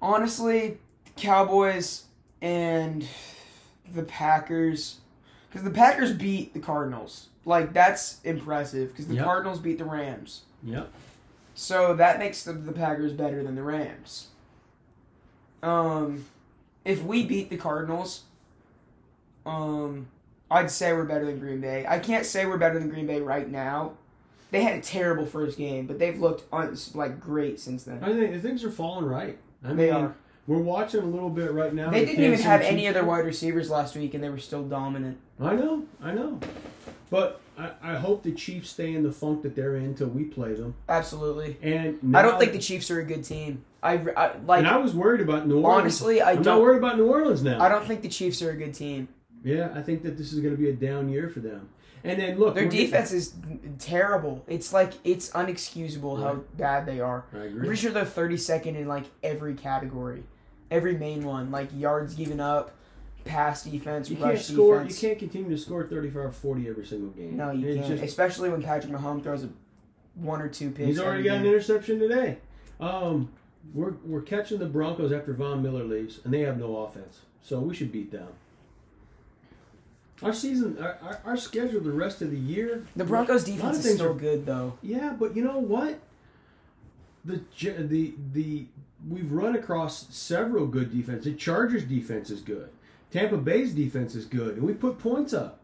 honestly, 0.00 0.78
Cowboys 1.16 2.04
and 2.40 3.06
the 3.94 4.02
Packers, 4.02 4.98
because 5.48 5.62
the 5.64 5.70
Packers 5.70 6.12
beat 6.12 6.54
the 6.54 6.60
Cardinals. 6.60 7.28
Like 7.44 7.72
that's 7.72 8.20
impressive 8.24 8.90
because 8.90 9.08
the 9.08 9.16
Yep. 9.16 9.24
Cardinals 9.24 9.58
beat 9.58 9.78
the 9.78 9.84
Rams. 9.84 10.42
Yep. 10.62 10.90
So 11.54 11.94
that 11.94 12.18
makes 12.18 12.44
the, 12.44 12.52
the 12.52 12.72
Packers 12.72 13.12
better 13.12 13.42
than 13.42 13.56
the 13.56 13.62
Rams. 13.62 14.28
Um, 15.62 16.26
if 16.84 17.02
we 17.02 17.24
beat 17.26 17.50
the 17.50 17.56
Cardinals, 17.56 18.22
um, 19.46 20.08
I'd 20.50 20.70
say 20.70 20.92
we're 20.92 21.04
better 21.04 21.26
than 21.26 21.38
Green 21.38 21.60
Bay. 21.60 21.84
I 21.88 21.98
can't 21.98 22.26
say 22.26 22.46
we're 22.46 22.58
better 22.58 22.78
than 22.78 22.88
Green 22.88 23.06
Bay 23.06 23.20
right 23.20 23.48
now. 23.48 23.92
They 24.50 24.62
had 24.62 24.78
a 24.78 24.82
terrible 24.82 25.24
first 25.26 25.56
game, 25.56 25.86
but 25.86 25.98
they've 25.98 26.18
looked 26.18 26.44
un- 26.52 26.76
like 26.94 27.20
great 27.20 27.58
since 27.58 27.84
then. 27.84 28.02
I 28.04 28.12
think 28.12 28.42
things 28.42 28.62
are 28.64 28.70
falling 28.70 29.06
right. 29.06 29.38
I 29.64 29.68
They 29.72 29.90
mean, 29.90 29.94
are. 30.04 30.14
We're 30.46 30.58
watching 30.58 31.00
a 31.00 31.06
little 31.06 31.30
bit 31.30 31.52
right 31.52 31.72
now. 31.72 31.90
They 31.90 32.00
the 32.00 32.06
didn't 32.06 32.24
even 32.24 32.40
have 32.40 32.60
any 32.62 32.82
Chiefs. 32.82 32.90
other 32.96 33.04
wide 33.06 33.24
receivers 33.24 33.70
last 33.70 33.94
week, 33.96 34.14
and 34.14 34.22
they 34.22 34.28
were 34.28 34.38
still 34.38 34.62
dominant. 34.64 35.18
I 35.40 35.54
know, 35.54 35.84
I 36.02 36.12
know. 36.12 36.40
But 37.10 37.40
I, 37.58 37.72
I 37.82 37.94
hope 37.96 38.22
the 38.22 38.32
Chiefs 38.32 38.70
stay 38.70 38.94
in 38.94 39.02
the 39.02 39.12
funk 39.12 39.42
that 39.42 39.54
they're 39.54 39.76
in 39.76 39.84
until 39.84 40.08
we 40.08 40.24
play 40.24 40.54
them. 40.54 40.74
Absolutely. 40.88 41.58
And 41.62 41.98
I 42.16 42.22
don't 42.22 42.38
think 42.38 42.52
the 42.52 42.58
Chiefs 42.58 42.90
are 42.90 43.00
a 43.00 43.04
good 43.04 43.22
team. 43.24 43.64
I, 43.82 43.94
I 44.16 44.36
like 44.46 44.60
and 44.60 44.68
I 44.68 44.76
was 44.78 44.94
worried 44.94 45.20
about 45.20 45.46
New 45.46 45.60
Orleans. 45.60 45.80
honestly, 45.82 46.22
I 46.22 46.30
I'm 46.30 46.36
not 46.36 46.44
don't. 46.44 46.62
worried 46.62 46.78
about 46.78 46.96
New 46.96 47.06
Orleans 47.08 47.42
now. 47.42 47.60
I 47.60 47.68
don't 47.68 47.84
think 47.84 48.02
the 48.02 48.08
Chiefs 48.08 48.40
are 48.40 48.50
a 48.50 48.56
good 48.56 48.74
team. 48.74 49.08
Yeah, 49.44 49.72
I 49.74 49.82
think 49.82 50.02
that 50.04 50.16
this 50.16 50.32
is 50.32 50.38
going 50.40 50.54
to 50.54 50.60
be 50.60 50.70
a 50.70 50.72
down 50.72 51.08
year 51.08 51.28
for 51.28 51.40
them. 51.40 51.68
And 52.04 52.20
then 52.20 52.38
look, 52.38 52.54
Their 52.54 52.68
defense 52.68 53.12
is 53.12 53.34
terrible. 53.78 54.44
It's 54.48 54.72
like 54.72 54.92
it's 55.04 55.30
unexcusable 55.30 56.20
how 56.20 56.40
bad 56.56 56.86
they 56.86 57.00
are. 57.00 57.24
I 57.32 57.38
I'm 57.44 57.58
pretty 57.58 57.76
sure 57.76 57.90
they're 57.92 58.04
32nd 58.04 58.76
in 58.76 58.88
like 58.88 59.04
every 59.22 59.54
category, 59.54 60.24
every 60.72 60.96
main 60.96 61.22
one, 61.24 61.50
like 61.50 61.68
yards 61.78 62.14
given 62.14 62.40
up, 62.40 62.72
pass 63.24 63.62
defense, 63.64 64.10
You 64.10 64.16
rush 64.16 64.34
can't 64.34 64.44
score. 64.44 64.78
defense. 64.78 65.02
You 65.02 65.08
can't 65.10 65.18
continue 65.20 65.50
to 65.50 65.58
score 65.58 65.84
35 65.86 66.34
40 66.34 66.68
every 66.68 66.86
single 66.86 67.10
game. 67.10 67.36
No, 67.36 67.50
you 67.52 67.68
It's 67.68 67.76
can't. 67.86 67.88
just- 68.00 68.02
Especially 68.02 68.48
when 68.50 68.62
Patrick 68.62 68.92
Mahomes 68.92 69.22
throws 69.22 69.44
a 69.44 69.48
one 70.16 70.40
or 70.42 70.48
two 70.48 70.70
picks. 70.70 70.88
he's 70.88 71.00
already 71.00 71.22
got 71.22 71.38
an 71.38 71.46
interception 71.46 71.98
today. 71.98 72.38
Um, 72.80 73.28
we're 73.74 73.92
we're 74.04 74.22
catching 74.22 74.58
the 74.58 74.66
Broncos 74.66 75.12
after 75.12 75.32
Von 75.34 75.62
Miller 75.62 75.84
leaves, 75.84 76.18
and 76.24 76.34
they 76.34 76.40
have 76.40 76.58
no 76.58 76.78
offense, 76.78 77.20
so 77.42 77.60
we 77.60 77.74
should 77.74 77.92
beat 77.92 78.10
them. 78.10 78.28
Our 80.22 80.32
season, 80.32 80.78
our, 80.80 80.98
our, 81.02 81.20
our 81.24 81.36
schedule, 81.36 81.80
the 81.80 81.90
rest 81.92 82.22
of 82.22 82.30
the 82.30 82.36
year. 82.38 82.86
The 82.96 83.04
Broncos 83.04 83.46
a 83.48 83.50
lot 83.52 83.54
of 83.54 83.56
defense 83.72 83.84
is 83.86 83.94
still 83.94 84.10
are- 84.12 84.14
good 84.14 84.46
though. 84.46 84.74
Yeah, 84.82 85.14
but 85.18 85.36
you 85.36 85.42
know 85.44 85.58
what? 85.58 85.98
The 87.24 87.40
the 87.58 88.14
the 88.32 88.66
we've 89.08 89.32
run 89.32 89.54
across 89.54 90.06
several 90.14 90.66
good 90.66 90.92
defenses. 90.92 91.24
The 91.24 91.34
Chargers 91.34 91.84
defense 91.84 92.30
is 92.30 92.40
good. 92.40 92.70
Tampa 93.10 93.36
Bay's 93.36 93.74
defense 93.74 94.14
is 94.14 94.24
good, 94.24 94.56
and 94.56 94.62
we 94.62 94.72
put 94.72 94.98
points 94.98 95.32
up. 95.32 95.60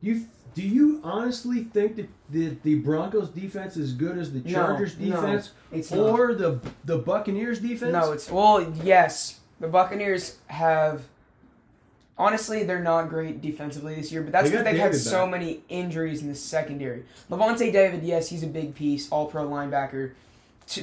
You 0.00 0.26
do 0.54 0.62
you 0.62 1.00
honestly 1.02 1.64
think 1.64 1.96
that 1.96 2.08
the, 2.28 2.56
the 2.62 2.74
Broncos 2.76 3.30
defense 3.30 3.76
is 3.76 3.92
good 3.92 4.18
as 4.18 4.32
the 4.32 4.40
Chargers 4.40 4.98
no, 4.98 5.16
defense 5.16 5.52
not. 5.90 5.98
or 5.98 6.34
the 6.34 6.60
the 6.84 6.98
Buccaneers 6.98 7.60
defense? 7.60 7.92
No, 7.92 8.12
it's 8.12 8.30
well, 8.30 8.72
yes. 8.82 9.40
The 9.60 9.68
Buccaneers 9.68 10.38
have 10.48 11.04
honestly 12.18 12.64
they're 12.64 12.82
not 12.82 13.08
great 13.08 13.40
defensively 13.40 13.94
this 13.94 14.12
year, 14.12 14.22
but 14.22 14.32
that's 14.32 14.50
because 14.50 14.64
got 14.64 14.70
they've 14.70 14.80
had 14.80 14.94
so 14.94 15.22
back. 15.22 15.30
many 15.32 15.60
injuries 15.68 16.22
in 16.22 16.28
the 16.28 16.34
secondary. 16.34 17.04
Lavonte 17.30 17.72
David, 17.72 18.02
yes, 18.02 18.28
he's 18.28 18.42
a 18.42 18.48
big 18.48 18.74
piece, 18.74 19.10
all 19.10 19.26
pro 19.26 19.46
linebacker, 19.46 20.12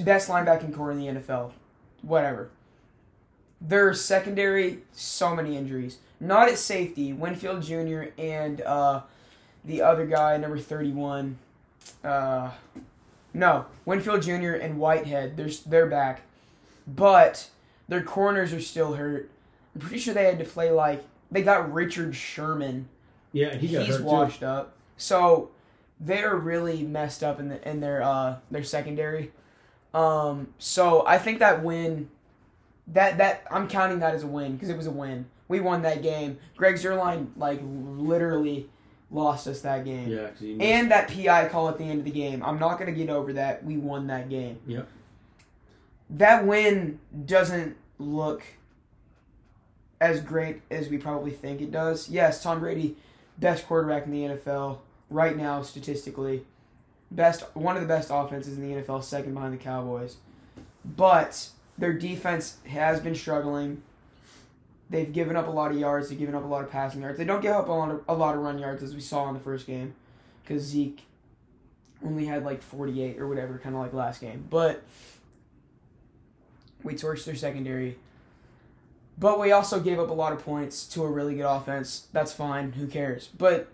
best 0.03 0.29
linebacking 0.29 0.74
core 0.74 0.91
in 0.91 1.00
the 1.00 1.07
NFL. 1.07 1.51
Whatever. 2.01 2.50
Their 3.62 3.94
secondary, 3.94 4.79
so 4.94 5.36
many 5.36 5.58
injuries. 5.58 5.98
Not 6.20 6.48
at 6.50 6.58
safety, 6.58 7.13
Winfield 7.13 7.62
Jr. 7.63 8.06
and 8.18 8.62
uh, 8.62 9.01
the 9.65 9.82
other 9.82 10.06
guy, 10.06 10.38
number 10.38 10.58
thirty-one. 10.58 11.38
Uh, 12.03 12.51
no, 13.34 13.65
Winfield 13.86 14.22
Jr. 14.22 14.53
and 14.53 14.79
Whitehead. 14.79 15.38
They're 15.38 15.50
they're 15.65 15.88
back, 15.88 16.22
but 16.88 17.50
their 17.88 18.03
corners 18.03 18.53
are 18.53 18.62
still 18.62 18.94
hurt. 18.94 19.29
I'm 19.75 19.82
pretty 19.82 20.00
sure 20.00 20.13
they 20.13 20.25
had 20.25 20.39
to 20.39 20.46
play 20.46 20.72
like 20.72 21.06
they 21.32 21.41
got 21.41 21.72
Richard 21.72 22.15
Sherman. 22.15 22.88
yeah, 23.32 23.56
he 23.56 23.68
got 23.68 23.86
He's 23.86 23.96
hurt 23.98 24.03
washed 24.06 24.44
up, 24.44 24.74
so 24.98 25.51
they're 26.00 26.36
really 26.36 26.84
messed 26.84 27.24
up 27.24 27.39
in 27.39 27.50
the 27.50 27.70
in 27.70 27.79
their 27.82 28.01
uh 28.01 28.38
their 28.51 28.63
secondary. 28.63 29.32
Um, 29.93 30.53
so 30.60 31.03
I 31.08 31.17
think 31.17 31.39
that 31.39 31.63
win, 31.63 32.10
that 32.88 33.17
that 33.17 33.43
I'm 33.50 33.67
counting 33.67 34.00
that 34.00 34.13
as 34.15 34.24
a 34.24 34.27
win 34.27 34.53
because 34.53 34.69
it 34.69 34.77
was 34.77 34.88
a 34.88 34.91
win. 34.91 35.25
We 35.48 35.60
won 35.60 35.81
that 35.81 36.03
game. 36.03 36.38
Greg 36.55 36.75
Zuerlein 36.75 37.29
like 37.36 37.60
literally 37.63 38.69
lost 39.12 39.48
us 39.48 39.62
that 39.62 39.84
game. 39.86 40.08
Yeah, 40.10 40.27
'cause 40.29 40.39
he 40.39 40.53
missed- 40.53 40.69
And 40.69 40.91
that 40.91 41.08
PI 41.10 41.48
call 41.50 41.67
at 41.69 41.79
the 41.79 41.86
end 41.86 42.00
of 42.00 42.05
the 42.05 42.12
game. 42.12 42.43
I'm 42.43 42.60
not 42.60 42.77
going 42.77 42.93
to 42.93 42.98
get 42.98 43.10
over 43.10 43.34
that. 43.34 43.63
We 43.65 43.77
won 43.77 44.05
that 44.08 44.29
game. 44.29 44.60
Yep. 44.67 44.88
That 46.12 46.46
win 46.46 47.00
doesn't 47.25 47.75
look 47.98 48.43
as 50.00 50.22
great 50.22 50.62
as 50.72 50.89
we 50.89 50.98
probably 50.98 51.31
think 51.31 51.62
it 51.62 51.72
does. 51.72 52.10
Yes, 52.10 52.41
Tom 52.43 52.60
Brady, 52.60 52.96
best 53.38 53.65
quarterback 53.67 54.05
in 54.05 54.12
the 54.12 54.24
NFL 54.25 54.79
right 55.10 55.36
now 55.36 55.62
statistically. 55.63 56.46
Best 57.12 57.44
one 57.56 57.75
of 57.75 57.82
the 57.82 57.88
best 57.88 58.10
offenses 58.12 58.58
in 58.58 58.68
the 58.68 58.82
NFL, 58.82 59.04
second 59.04 59.34
behind 59.34 59.54
the 59.54 59.58
Cowboys. 59.58 60.18
But 60.86 61.50
their 61.78 61.94
defense 61.94 62.58
has 62.68 63.00
been 63.00 63.16
struggling. 63.16 63.82
They've 64.89 65.12
given 65.12 65.36
up 65.36 65.48
a 65.48 65.51
lot 65.51 65.72
of 65.72 65.78
yards. 65.78 66.10
They've 66.10 66.20
given 66.20 66.36
up 66.36 66.44
a 66.44 66.48
lot 66.48 66.63
of 66.63 66.72
passing 66.72 67.01
yards. 67.01 67.18
They 67.18 67.25
don't 67.25 67.42
give 67.42 67.54
up 67.54 67.68
a 67.68 67.72
lot 67.72 67.92
of, 67.92 68.01
a 68.08 68.13
lot 68.13 68.36
of 68.36 68.42
run 68.42 68.60
yards 68.60 68.84
as 68.84 68.94
we 68.94 69.01
saw 69.01 69.28
in 69.28 69.34
the 69.34 69.39
first 69.39 69.68
game, 69.68 69.94
because 70.44 70.63
Zeke 70.63 71.04
only 72.04 72.25
had 72.25 72.44
like 72.46 72.62
48 72.62 73.20
or 73.20 73.28
whatever, 73.28 73.60
kind 73.60 73.75
of 73.75 73.82
like 73.82 73.94
last 73.94 74.22
game. 74.22 74.46
But 74.50 74.84
we 76.84 76.94
torched 76.94 77.25
their 77.25 77.36
secondary. 77.36 77.98
But 79.18 79.39
we 79.39 79.51
also 79.51 79.80
gave 79.80 80.00
up 80.00 80.10
a 80.10 80.13
lot 80.13 80.32
of 80.32 80.44
points 80.44 80.88
to 80.89 81.04
a 81.04 81.10
really 81.10 81.36
good 81.36 81.46
offense. 81.46 82.08
That's 82.13 82.32
fine. 82.32 82.72
Who 82.74 82.88
cares? 82.88 83.30
But 83.38 83.68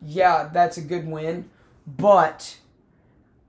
yeah, 0.00 0.48
that's 0.52 0.76
a 0.76 0.82
good 0.82 1.06
win. 1.08 1.50
But 1.96 2.58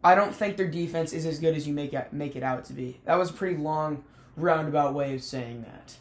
I 0.04 0.16
don't 0.16 0.34
think 0.34 0.56
their 0.58 0.68
defense 0.68 1.12
is 1.12 1.26
as 1.26 1.40
good 1.40 1.56
as 1.56 1.68
you 1.68 1.74
make 1.74 1.94
it, 1.94 2.14
make 2.14 2.36
it 2.36 2.44
out 2.44 2.66
to 2.66 2.74
be. 2.74 3.00
That 3.06 3.18
was 3.18 3.30
a 3.30 3.34
pretty 3.34 3.58
long 3.58 4.04
roundabout 4.38 4.94
way 4.94 5.16
of 5.16 5.24
saying 5.24 5.64
that. 5.64 5.98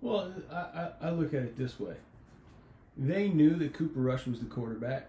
Well, 0.00 0.32
I, 0.50 0.56
I, 0.56 0.90
I 1.02 1.10
look 1.10 1.32
at 1.32 1.42
it 1.42 1.56
this 1.56 1.78
way. 1.78 1.94
They 2.96 3.28
knew 3.28 3.54
that 3.56 3.72
Cooper 3.72 4.00
Rush 4.00 4.26
was 4.26 4.40
the 4.40 4.46
quarterback 4.46 5.08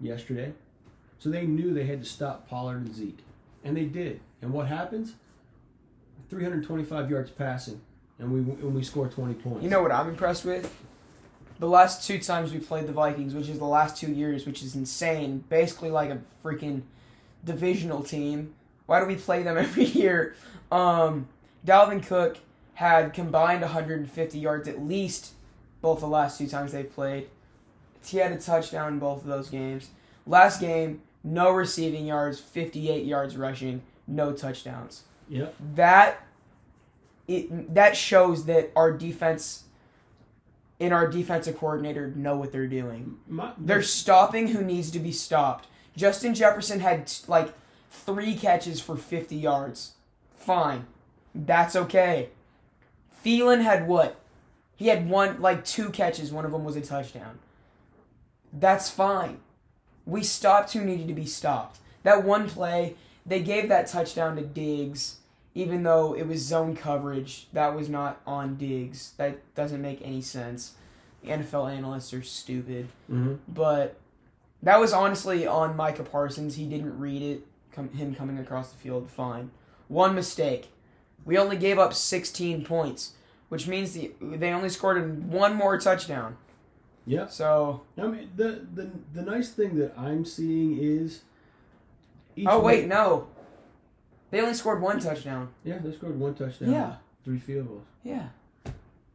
yesterday. 0.00 0.52
So 1.18 1.30
they 1.30 1.46
knew 1.46 1.72
they 1.72 1.86
had 1.86 2.02
to 2.02 2.08
stop 2.08 2.48
Pollard 2.48 2.76
and 2.76 2.94
Zeke. 2.94 3.20
And 3.64 3.76
they 3.76 3.86
did. 3.86 4.20
And 4.42 4.52
what 4.52 4.68
happens? 4.68 5.14
325 6.28 7.10
yards 7.10 7.30
passing. 7.30 7.80
And 8.18 8.30
we 8.30 8.38
and 8.40 8.74
we 8.74 8.82
score 8.84 9.08
20 9.08 9.34
points. 9.34 9.64
You 9.64 9.70
know 9.70 9.82
what 9.82 9.90
I'm 9.90 10.08
impressed 10.08 10.44
with? 10.44 10.72
The 11.58 11.68
last 11.68 12.06
two 12.06 12.18
times 12.18 12.52
we 12.52 12.58
played 12.58 12.86
the 12.86 12.92
Vikings, 12.92 13.34
which 13.34 13.48
is 13.48 13.58
the 13.58 13.64
last 13.64 13.96
two 13.96 14.10
years, 14.12 14.44
which 14.46 14.62
is 14.62 14.74
insane. 14.74 15.44
Basically 15.48 15.90
like 15.90 16.10
a 16.10 16.18
freaking 16.44 16.82
divisional 17.44 18.02
team. 18.02 18.54
Why 18.86 19.00
do 19.00 19.06
we 19.06 19.14
play 19.16 19.42
them 19.42 19.56
every 19.66 19.84
year? 19.84 20.34
Um, 20.72 21.28
Dalvin 21.66 22.04
Cook 22.04 22.38
had 22.74 23.12
combined 23.12 23.60
150 23.62 24.38
yards 24.38 24.66
at 24.68 24.82
least 24.84 25.32
both 25.80 26.00
the 26.00 26.06
last 26.08 26.38
two 26.38 26.48
times 26.48 26.72
they've 26.72 26.92
played. 26.92 27.28
He 28.04 28.18
had 28.18 28.32
a 28.32 28.38
touchdown 28.38 28.94
in 28.94 28.98
both 28.98 29.20
of 29.22 29.26
those 29.26 29.48
games. 29.48 29.90
Last 30.26 30.60
game, 30.60 31.02
no 31.22 31.50
receiving 31.50 32.06
yards, 32.06 32.40
58 32.40 33.04
yards 33.04 33.36
rushing, 33.36 33.82
no 34.06 34.32
touchdowns 34.32 35.04
Yep. 35.28 35.54
that 35.76 36.26
it 37.26 37.74
that 37.74 37.96
shows 37.96 38.44
that 38.44 38.70
our 38.76 38.92
defense 38.92 39.64
and 40.80 40.92
our 40.92 41.08
defensive 41.08 41.58
coordinator 41.58 42.08
know 42.08 42.36
what 42.36 42.52
they're 42.52 42.66
doing. 42.66 43.16
My, 43.28 43.52
They're 43.58 43.82
stopping 43.82 44.48
who 44.48 44.62
needs 44.62 44.90
to 44.92 44.98
be 44.98 45.12
stopped. 45.12 45.68
Justin 45.96 46.34
Jefferson 46.34 46.80
had 46.80 47.12
like 47.28 47.52
three 47.90 48.34
catches 48.34 48.80
for 48.80 48.96
50 48.96 49.36
yards. 49.36 49.92
Fine. 50.36 50.86
That's 51.34 51.76
okay. 51.76 52.30
Thielen 53.24 53.62
had 53.62 53.86
what? 53.86 54.20
He 54.76 54.88
had 54.88 55.08
one 55.08 55.40
like 55.40 55.64
two 55.64 55.90
catches, 55.90 56.32
one 56.32 56.44
of 56.44 56.52
them 56.52 56.64
was 56.64 56.76
a 56.76 56.80
touchdown. 56.80 57.38
That's 58.52 58.90
fine. 58.90 59.38
We 60.04 60.22
stopped 60.22 60.72
who 60.72 60.84
needed 60.84 61.08
to 61.08 61.14
be 61.14 61.26
stopped. 61.26 61.78
That 62.02 62.24
one 62.24 62.48
play, 62.48 62.96
they 63.24 63.40
gave 63.40 63.68
that 63.68 63.86
touchdown 63.86 64.36
to 64.36 64.42
Diggs 64.42 65.18
even 65.54 65.82
though 65.84 66.14
it 66.14 66.26
was 66.26 66.40
zone 66.42 66.74
coverage, 66.76 67.46
that 67.52 67.74
was 67.74 67.88
not 67.88 68.20
on 68.26 68.56
Diggs. 68.56 69.12
That 69.16 69.38
doesn't 69.54 69.80
make 69.80 70.00
any 70.02 70.20
sense. 70.20 70.74
The 71.22 71.28
NFL 71.30 71.72
analysts 71.72 72.12
are 72.12 72.22
stupid. 72.22 72.88
Mhm. 73.10 73.38
But 73.48 73.96
that 74.62 74.80
was 74.80 74.92
honestly 74.92 75.46
on 75.46 75.76
Micah 75.76 76.02
Parsons. 76.04 76.56
He 76.56 76.66
didn't 76.66 76.98
read 76.98 77.22
it. 77.22 77.46
Com- 77.72 77.88
him 77.90 78.14
coming 78.14 78.38
across 78.38 78.70
the 78.72 78.78
field, 78.78 79.10
fine. 79.10 79.50
One 79.88 80.14
mistake. 80.14 80.68
We 81.24 81.36
only 81.38 81.56
gave 81.56 81.78
up 81.78 81.92
16 81.94 82.64
points, 82.64 83.14
which 83.48 83.66
means 83.66 83.92
the, 83.94 84.12
they 84.20 84.52
only 84.52 84.68
scored 84.68 84.96
in 84.98 85.30
one 85.30 85.54
more 85.56 85.78
touchdown. 85.78 86.36
Yeah. 87.06 87.26
So, 87.26 87.82
I 87.98 88.06
mean, 88.06 88.30
the, 88.36 88.64
the 88.74 88.90
the 89.12 89.22
nice 89.22 89.50
thing 89.50 89.76
that 89.78 89.92
I'm 89.98 90.24
seeing 90.24 90.78
is. 90.78 91.22
each 92.36 92.46
oh 92.48 92.60
wait, 92.60 92.80
week- 92.82 92.88
no, 92.88 93.26
they 94.30 94.40
only 94.40 94.54
scored 94.54 94.80
one 94.80 94.98
touchdown. 95.00 95.48
Yeah, 95.64 95.78
they 95.78 95.92
scored 95.92 96.18
one 96.18 96.34
touchdown. 96.34 96.70
Yeah, 96.72 96.94
Three 97.24 97.38
field 97.38 97.68
goals. 97.68 97.84
yeah. 98.02 98.28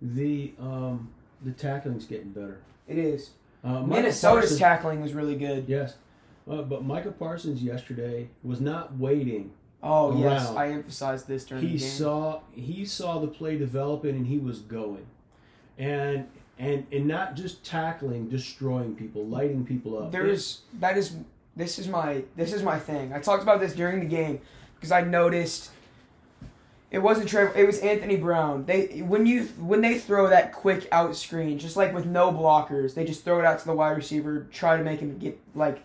the 0.02 0.54
um, 0.60 1.10
the 1.44 1.52
tackling's 1.52 2.06
getting 2.06 2.30
better. 2.32 2.62
It 2.88 2.98
is. 2.98 3.32
Uh, 3.64 3.82
Minnesota's 3.82 4.42
Parsons- 4.52 4.60
tackling 4.60 5.02
was 5.02 5.14
really 5.14 5.36
good. 5.36 5.66
Yes. 5.68 5.96
Uh, 6.50 6.62
but 6.64 6.84
Michael 6.84 7.12
Parsons 7.12 7.62
yesterday 7.62 8.30
was 8.44 8.60
not 8.62 8.98
waiting. 8.98 9.52
Oh 9.84 10.20
yes, 10.22 10.50
I 10.50 10.70
emphasized 10.70 11.28
this 11.28 11.46
during 11.46 11.62
He 11.64 11.74
the 11.74 11.78
game. 11.80 11.88
He 11.88 11.94
saw 11.94 12.42
he 12.54 12.86
saw 12.86 13.20
the 13.20 13.28
play 13.28 13.58
developing 13.58 14.16
and 14.16 14.28
he 14.28 14.38
was 14.38 14.60
going. 14.60 15.06
And 15.78 16.28
and 16.58 16.86
and 16.92 17.06
not 17.08 17.36
just 17.36 17.64
tackling, 17.64 18.28
destroying 18.30 18.96
people, 18.96 19.26
lighting 19.26 19.66
people 19.66 19.98
up. 20.02 20.12
There's 20.12 20.62
that 20.80 20.98
is 20.98 21.16
this 21.56 21.80
is 21.80 21.88
my 21.88 22.24
this 22.36 22.52
is 22.54 22.64
my 22.64 22.80
thing. 22.80 23.14
I 23.14 23.20
talked 23.20 23.44
about 23.44 23.60
this 23.60 23.74
during 23.74 24.00
the 24.00 24.06
game 24.06 24.42
because 24.80 24.92
I 24.92 25.02
noticed 25.02 25.72
it 26.92 27.00
wasn't 27.00 27.30
Trevor. 27.30 27.54
It 27.56 27.68
was 27.68 27.80
Anthony 27.80 28.16
Brown. 28.18 28.66
They 28.66 29.02
when 29.02 29.26
you 29.26 29.44
when 29.60 29.82
they 29.82 30.00
throw 30.00 30.28
that 30.30 30.54
quick 30.54 30.88
out 30.92 31.16
screen, 31.16 31.60
just 31.60 31.76
like 31.78 31.94
with 31.94 32.06
no 32.06 32.32
blockers, 32.32 32.96
they 32.96 33.06
just 33.06 33.24
throw 33.24 33.40
it 33.40 33.46
out 33.46 33.60
to 33.60 33.66
the 33.66 33.74
wide 33.74 33.92
receiver, 33.98 34.48
try 34.52 34.78
to 34.78 34.84
make 34.84 35.00
him 35.00 35.18
get 35.20 35.40
like 35.54 35.84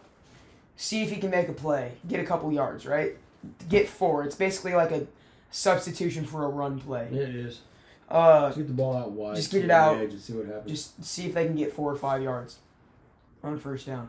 see 0.76 1.02
if 1.02 1.10
he 1.10 1.16
can 1.16 1.30
make 1.30 1.48
a 1.48 1.52
play, 1.52 1.92
get 2.08 2.20
a 2.20 2.24
couple 2.24 2.50
yards, 2.52 2.86
right? 2.86 3.16
Get 3.68 3.88
four. 3.88 4.24
It's 4.24 4.36
basically 4.36 4.74
like 4.74 4.90
a 4.90 5.06
substitution 5.50 6.24
for 6.24 6.44
a 6.44 6.48
run 6.48 6.80
play. 6.80 7.08
Yeah, 7.12 7.22
it 7.22 7.36
is. 7.36 7.60
Uh, 8.08 8.46
Just 8.48 8.58
get 8.58 8.66
the 8.68 8.74
ball 8.74 8.96
out 8.96 9.10
wide. 9.12 9.36
Just 9.36 9.50
get 9.50 9.64
it 9.64 9.70
out. 9.70 9.96
edge 9.98 10.12
and 10.12 10.20
see 10.20 10.32
what 10.34 10.46
happens. 10.46 10.70
just 10.70 11.04
see 11.04 11.26
if 11.26 11.34
they 11.34 11.46
can 11.46 11.56
get 11.56 11.72
four 11.72 11.90
or 11.92 11.96
five 11.96 12.22
yards 12.22 12.58
on 13.42 13.58
first 13.58 13.86
down. 13.86 14.08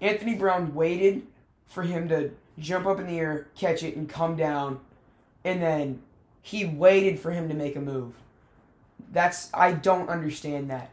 Anthony 0.00 0.34
Brown 0.34 0.74
waited 0.74 1.26
for 1.68 1.82
him 1.82 2.08
to 2.08 2.32
jump 2.58 2.86
up 2.86 2.98
in 2.98 3.06
the 3.06 3.18
air, 3.18 3.46
catch 3.54 3.82
it, 3.82 3.94
and 3.94 4.08
come 4.08 4.34
down, 4.34 4.80
and 5.44 5.62
then 5.62 6.02
he 6.42 6.64
waited 6.64 7.20
for 7.20 7.30
him 7.30 7.48
to 7.48 7.54
make 7.54 7.76
a 7.76 7.80
move. 7.80 8.14
That's 9.12 9.50
I 9.54 9.72
don't 9.72 10.08
understand 10.08 10.70
that. 10.70 10.90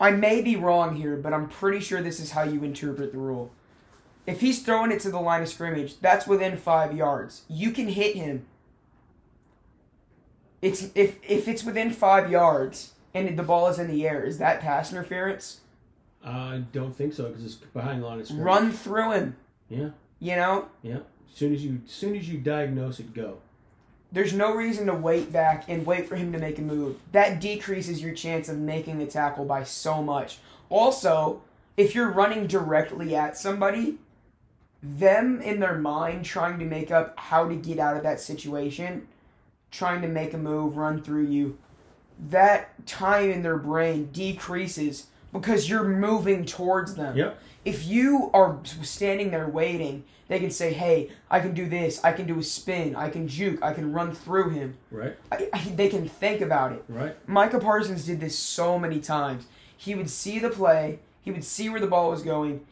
I 0.00 0.10
may 0.10 0.42
be 0.42 0.56
wrong 0.56 0.96
here, 0.96 1.16
but 1.16 1.32
I'm 1.32 1.48
pretty 1.48 1.80
sure 1.80 2.02
this 2.02 2.20
is 2.20 2.32
how 2.32 2.42
you 2.42 2.62
interpret 2.62 3.12
the 3.12 3.18
rule. 3.18 3.50
If 4.26 4.40
he's 4.40 4.62
throwing 4.62 4.92
it 4.92 5.00
to 5.00 5.10
the 5.10 5.20
line 5.20 5.42
of 5.42 5.48
scrimmage, 5.48 5.98
that's 6.00 6.26
within 6.26 6.56
five 6.56 6.94
yards. 6.94 7.42
You 7.48 7.70
can 7.70 7.88
hit 7.88 8.14
him. 8.14 8.46
It's 10.60 10.90
if 10.94 11.18
if 11.26 11.48
it's 11.48 11.64
within 11.64 11.90
five 11.90 12.30
yards 12.30 12.92
and 13.14 13.38
the 13.38 13.42
ball 13.42 13.68
is 13.68 13.78
in 13.78 13.88
the 13.88 14.06
air, 14.06 14.22
is 14.22 14.38
that 14.38 14.60
pass 14.60 14.92
interference? 14.92 15.60
I 16.24 16.62
don't 16.72 16.94
think 16.96 17.12
so 17.14 17.28
because 17.28 17.44
it's 17.44 17.54
behind 17.54 18.02
the 18.02 18.06
line 18.06 18.20
of 18.20 18.26
scrimmage. 18.26 18.44
Run 18.44 18.72
through 18.72 19.12
him. 19.12 19.36
Yeah, 19.68 19.90
You 20.18 20.36
know, 20.36 20.68
yeah. 20.82 20.98
As 21.30 21.34
soon 21.34 21.54
as 21.54 21.64
you, 21.64 21.80
as 21.84 21.90
soon 21.92 22.16
as 22.16 22.28
you 22.28 22.38
diagnose 22.38 22.98
it, 23.00 23.14
go. 23.14 23.38
there's 24.10 24.32
no 24.32 24.54
reason 24.54 24.86
to 24.86 24.94
wait 24.94 25.30
back 25.32 25.64
and 25.68 25.84
wait 25.86 26.08
for 26.08 26.16
him 26.16 26.32
to 26.32 26.38
make 26.38 26.58
a 26.58 26.62
move. 26.62 26.96
That 27.12 27.40
decreases 27.40 28.02
your 28.02 28.14
chance 28.14 28.48
of 28.48 28.56
making 28.58 28.98
the 28.98 29.06
tackle 29.06 29.44
by 29.44 29.64
so 29.64 30.02
much. 30.02 30.38
Also, 30.70 31.42
if 31.76 31.94
you're 31.94 32.10
running 32.10 32.46
directly 32.46 33.14
at 33.14 33.36
somebody, 33.36 33.98
them 34.82 35.40
in 35.42 35.60
their 35.60 35.76
mind 35.76 36.24
trying 36.24 36.58
to 36.58 36.64
make 36.64 36.90
up 36.90 37.14
how 37.18 37.46
to 37.48 37.54
get 37.54 37.78
out 37.78 37.96
of 37.96 38.02
that 38.02 38.20
situation, 38.20 39.06
trying 39.70 40.00
to 40.02 40.08
make 40.08 40.32
a 40.32 40.38
move, 40.38 40.76
run 40.76 41.02
through 41.02 41.26
you, 41.26 41.58
that 42.18 42.86
time 42.86 43.30
in 43.30 43.42
their 43.42 43.58
brain 43.58 44.06
decreases 44.12 45.06
because 45.32 45.68
you're 45.68 45.84
moving 45.84 46.44
towards 46.44 46.94
them. 46.94 47.16
Yep. 47.16 47.38
If 47.64 47.86
you 47.86 48.30
are 48.32 48.58
standing 48.82 49.30
there 49.30 49.48
waiting, 49.48 50.04
they 50.28 50.38
can 50.38 50.50
say, 50.50 50.72
"Hey, 50.72 51.10
I 51.30 51.40
can 51.40 51.54
do 51.54 51.68
this. 51.68 52.02
I 52.04 52.12
can 52.12 52.26
do 52.26 52.38
a 52.38 52.42
spin. 52.42 52.96
I 52.96 53.10
can 53.10 53.28
juke. 53.28 53.62
I 53.62 53.72
can 53.72 53.92
run 53.92 54.12
through 54.12 54.50
him." 54.50 54.76
Right. 54.90 55.16
I, 55.30 55.48
I, 55.52 55.58
they 55.74 55.88
can 55.88 56.08
think 56.08 56.40
about 56.40 56.72
it. 56.72 56.84
Right. 56.88 57.16
Micah 57.28 57.58
Parsons 57.58 58.04
did 58.04 58.20
this 58.20 58.38
so 58.38 58.78
many 58.78 59.00
times. 59.00 59.46
He 59.76 59.94
would 59.94 60.10
see 60.10 60.38
the 60.38 60.50
play, 60.50 60.98
he 61.22 61.30
would 61.30 61.44
see 61.44 61.68
where 61.68 61.80
the 61.80 61.86
ball 61.86 62.10
was 62.10 62.22
going, 62.22 62.66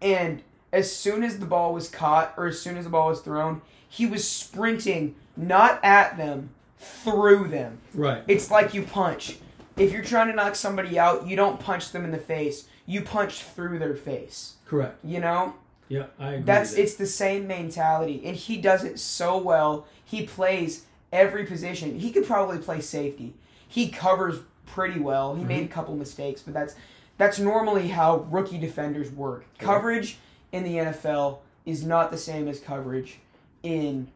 and 0.00 0.42
as 0.72 0.94
soon 0.94 1.22
as 1.22 1.38
the 1.38 1.46
ball 1.46 1.72
was 1.72 1.88
caught 1.88 2.34
or 2.36 2.46
as 2.46 2.60
soon 2.60 2.76
as 2.76 2.84
the 2.84 2.90
ball 2.90 3.08
was 3.08 3.20
thrown, 3.20 3.62
he 3.88 4.06
was 4.06 4.28
sprinting 4.28 5.14
not 5.36 5.82
at 5.84 6.16
them, 6.16 6.50
through 6.78 7.48
them. 7.48 7.78
Right. 7.94 8.22
It's 8.26 8.50
like 8.50 8.74
you 8.74 8.82
punch. 8.82 9.36
If 9.78 9.92
you're 9.92 10.02
trying 10.02 10.26
to 10.28 10.34
knock 10.34 10.56
somebody 10.56 10.98
out, 10.98 11.26
you 11.26 11.36
don't 11.36 11.60
punch 11.60 11.92
them 11.92 12.04
in 12.04 12.10
the 12.10 12.18
face. 12.18 12.66
You 12.84 13.02
punch 13.02 13.42
through 13.42 13.78
their 13.78 13.94
face. 13.94 14.54
Correct. 14.66 14.98
You 15.04 15.20
know? 15.20 15.54
Yeah, 15.88 16.06
I 16.18 16.32
agree. 16.32 16.42
That's 16.42 16.74
it's 16.74 16.96
the 16.96 17.06
same 17.06 17.46
mentality, 17.46 18.20
and 18.24 18.36
he 18.36 18.58
does 18.58 18.84
it 18.84 18.98
so 18.98 19.38
well. 19.38 19.86
He 20.04 20.26
plays 20.26 20.84
every 21.12 21.46
position. 21.46 21.98
He 21.98 22.10
could 22.10 22.26
probably 22.26 22.58
play 22.58 22.80
safety. 22.80 23.34
He 23.66 23.88
covers 23.88 24.40
pretty 24.66 25.00
well. 25.00 25.34
He 25.34 25.44
made 25.44 25.62
mm-hmm. 25.62 25.72
a 25.72 25.74
couple 25.74 25.96
mistakes, 25.96 26.42
but 26.42 26.52
that's 26.52 26.74
that's 27.16 27.38
normally 27.38 27.88
how 27.88 28.26
rookie 28.30 28.58
defenders 28.58 29.10
work. 29.10 29.44
Coverage 29.58 30.18
in 30.52 30.64
the 30.64 30.74
NFL 30.74 31.38
is 31.64 31.84
not 31.84 32.10
the 32.10 32.18
same 32.18 32.48
as 32.48 32.60
coverage 32.60 33.18
in 33.62 34.08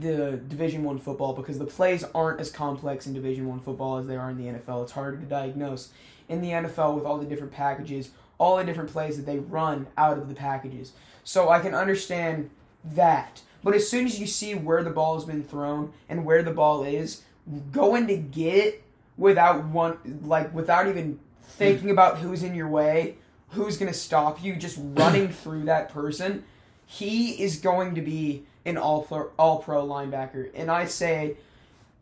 the 0.00 0.40
Division 0.48 0.84
One 0.84 0.98
football 0.98 1.34
because 1.34 1.58
the 1.58 1.64
plays 1.64 2.04
aren't 2.14 2.40
as 2.40 2.50
complex 2.50 3.06
in 3.06 3.12
Division 3.12 3.48
One 3.48 3.60
football 3.60 3.98
as 3.98 4.06
they 4.06 4.16
are 4.16 4.30
in 4.30 4.38
the 4.38 4.44
NFL. 4.44 4.82
It's 4.84 4.92
harder 4.92 5.18
to 5.18 5.24
diagnose 5.24 5.90
in 6.28 6.40
the 6.40 6.50
NFL 6.50 6.94
with 6.94 7.04
all 7.04 7.18
the 7.18 7.26
different 7.26 7.52
packages, 7.52 8.10
all 8.38 8.56
the 8.56 8.64
different 8.64 8.90
plays 8.90 9.16
that 9.16 9.26
they 9.26 9.38
run 9.38 9.86
out 9.96 10.18
of 10.18 10.28
the 10.28 10.34
packages. 10.34 10.92
So 11.24 11.50
I 11.50 11.60
can 11.60 11.74
understand 11.74 12.50
that. 12.84 13.42
But 13.62 13.74
as 13.74 13.88
soon 13.88 14.06
as 14.06 14.18
you 14.18 14.26
see 14.26 14.54
where 14.54 14.82
the 14.82 14.90
ball 14.90 15.14
has 15.14 15.24
been 15.24 15.44
thrown 15.44 15.92
and 16.08 16.24
where 16.24 16.42
the 16.42 16.52
ball 16.52 16.82
is, 16.84 17.22
going 17.70 18.06
to 18.06 18.16
get 18.16 18.54
it 18.54 18.84
without 19.16 19.64
one 19.64 20.20
like 20.24 20.52
without 20.54 20.88
even 20.88 21.18
thinking 21.42 21.90
about 21.90 22.18
who's 22.18 22.42
in 22.42 22.54
your 22.54 22.68
way, 22.68 23.16
who's 23.50 23.76
going 23.76 23.92
to 23.92 23.98
stop 23.98 24.42
you, 24.42 24.56
just 24.56 24.78
running 24.80 25.28
through 25.42 25.64
that 25.64 25.88
person, 25.88 26.44
he 26.92 27.42
is 27.42 27.56
going 27.56 27.94
to 27.94 28.02
be 28.02 28.44
an 28.64 28.76
all 28.76 29.02
pro, 29.02 29.30
all 29.38 29.58
pro 29.58 29.86
linebacker. 29.86 30.50
And 30.54 30.70
I 30.70 30.84
say 30.84 31.36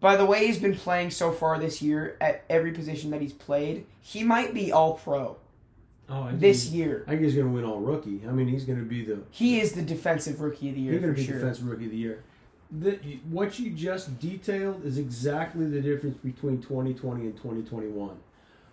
by 0.00 0.16
the 0.16 0.24
way 0.24 0.46
he's 0.46 0.58
been 0.58 0.74
playing 0.74 1.10
so 1.10 1.30
far 1.30 1.58
this 1.58 1.80
year 1.80 2.16
at 2.20 2.44
every 2.48 2.72
position 2.72 3.10
that 3.10 3.20
he's 3.20 3.34
played, 3.34 3.86
he 4.00 4.24
might 4.24 4.54
be 4.54 4.72
all 4.72 4.94
pro 4.94 5.36
oh, 6.08 6.30
this 6.32 6.70
year. 6.70 7.04
I 7.06 7.10
think 7.10 7.22
he's 7.22 7.34
going 7.34 7.46
to 7.46 7.52
win 7.52 7.64
all 7.64 7.80
rookie. 7.80 8.22
I 8.26 8.32
mean, 8.32 8.48
he's 8.48 8.64
going 8.64 8.78
to 8.78 8.84
be 8.84 9.04
the 9.04 9.20
He 9.30 9.60
is 9.60 9.72
the 9.72 9.82
defensive 9.82 10.40
rookie 10.40 10.70
of 10.70 10.74
the 10.74 10.80
year 10.80 10.92
He's 10.92 11.02
going 11.02 11.14
to 11.14 11.20
be 11.20 11.26
sure. 11.26 11.38
defensive 11.38 11.68
rookie 11.68 11.84
of 11.84 11.90
the 11.90 11.96
year. 11.98 12.24
The, 12.72 12.92
what 13.28 13.58
you 13.58 13.70
just 13.70 14.18
detailed 14.20 14.84
is 14.84 14.96
exactly 14.96 15.66
the 15.66 15.80
difference 15.80 16.16
between 16.18 16.62
2020 16.62 17.26
and 17.26 17.36
2021. 17.36 18.16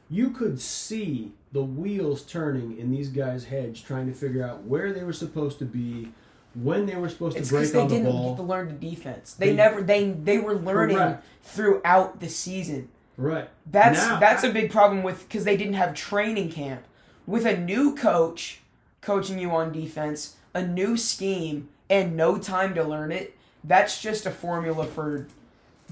You 0.09 0.29
could 0.29 0.61
see 0.61 1.33
the 1.51 1.63
wheels 1.63 2.23
turning 2.23 2.77
in 2.77 2.91
these 2.91 3.09
guys' 3.09 3.45
heads, 3.45 3.81
trying 3.81 4.07
to 4.07 4.13
figure 4.13 4.43
out 4.45 4.63
where 4.63 4.91
they 4.93 5.03
were 5.03 5.13
supposed 5.13 5.59
to 5.59 5.65
be, 5.65 6.11
when 6.53 6.85
they 6.85 6.95
were 6.95 7.09
supposed 7.09 7.37
It's 7.37 7.49
to 7.49 7.55
break 7.55 7.71
they 7.71 7.79
on 7.79 7.87
the 7.87 7.95
didn't 7.95 8.11
ball. 8.11 8.29
get 8.31 8.37
to 8.37 8.43
learn 8.43 8.67
the 8.67 8.89
defense. 8.89 9.33
They, 9.33 9.49
They- 9.49 9.55
never 9.55 9.81
they 9.81 10.09
they 10.11 10.39
were 10.39 10.55
learning 10.55 10.97
Correct. 10.97 11.23
throughout 11.43 12.19
the 12.19 12.29
season. 12.29 12.89
right. 13.17 13.49
That's 13.69 13.99
Now- 13.99 14.19
that's 14.19 14.43
a 14.43 14.49
big 14.51 14.71
problem 14.71 15.03
with 15.03 15.27
because 15.27 15.43
they 15.43 15.57
didn't 15.57 15.73
have 15.73 15.93
training 15.93 16.49
camp. 16.51 16.83
With 17.25 17.45
a 17.45 17.57
new 17.57 17.95
coach 17.95 18.61
coaching 19.01 19.37
you 19.39 19.51
on 19.51 19.71
defense, 19.71 20.35
a 20.53 20.65
new 20.65 20.97
scheme, 20.97 21.69
and 21.89 22.15
no 22.15 22.37
time 22.37 22.73
to 22.75 22.83
learn 22.83 23.11
it, 23.11 23.35
that's 23.63 24.01
just 24.01 24.25
a 24.25 24.31
formula 24.31 24.85
for 24.85 25.27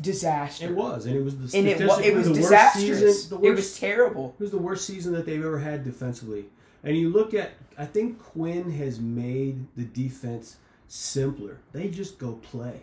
disaster. 0.02 0.66
It 0.68 0.76
was, 0.76 1.06
and 1.06 1.16
it 1.16 1.24
was 1.24 1.38
the 1.38 1.58
and 1.58 1.68
it 1.68 1.80
was, 1.86 2.00
it 2.00 2.14
was 2.16 2.26
the 2.26 2.32
worst 2.34 2.42
disastrous. 2.44 3.24
season- 3.24 3.42
the 3.42 3.48
it 3.48 3.56
was 3.56 3.80
terrible. 3.80 4.36
It 4.40 4.44
was 4.44 4.52
the 4.52 4.58
worst 4.58 4.86
season 4.86 5.14
that 5.14 5.26
they've 5.26 5.44
ever 5.44 5.60
had 5.60 5.84
defensively. 5.84 6.46
And 6.84 6.96
you 6.98 7.10
look 7.10 7.34
at, 7.34 7.52
I 7.78 7.86
think 7.86 8.20
Quinn 8.22 8.72
has 8.72 9.00
made 9.00 9.66
the 9.76 9.86
defense 9.86 10.58
simpler. 10.88 11.58
They 11.72 11.88
just 11.90 12.20
go 12.20 12.34
play. 12.34 12.82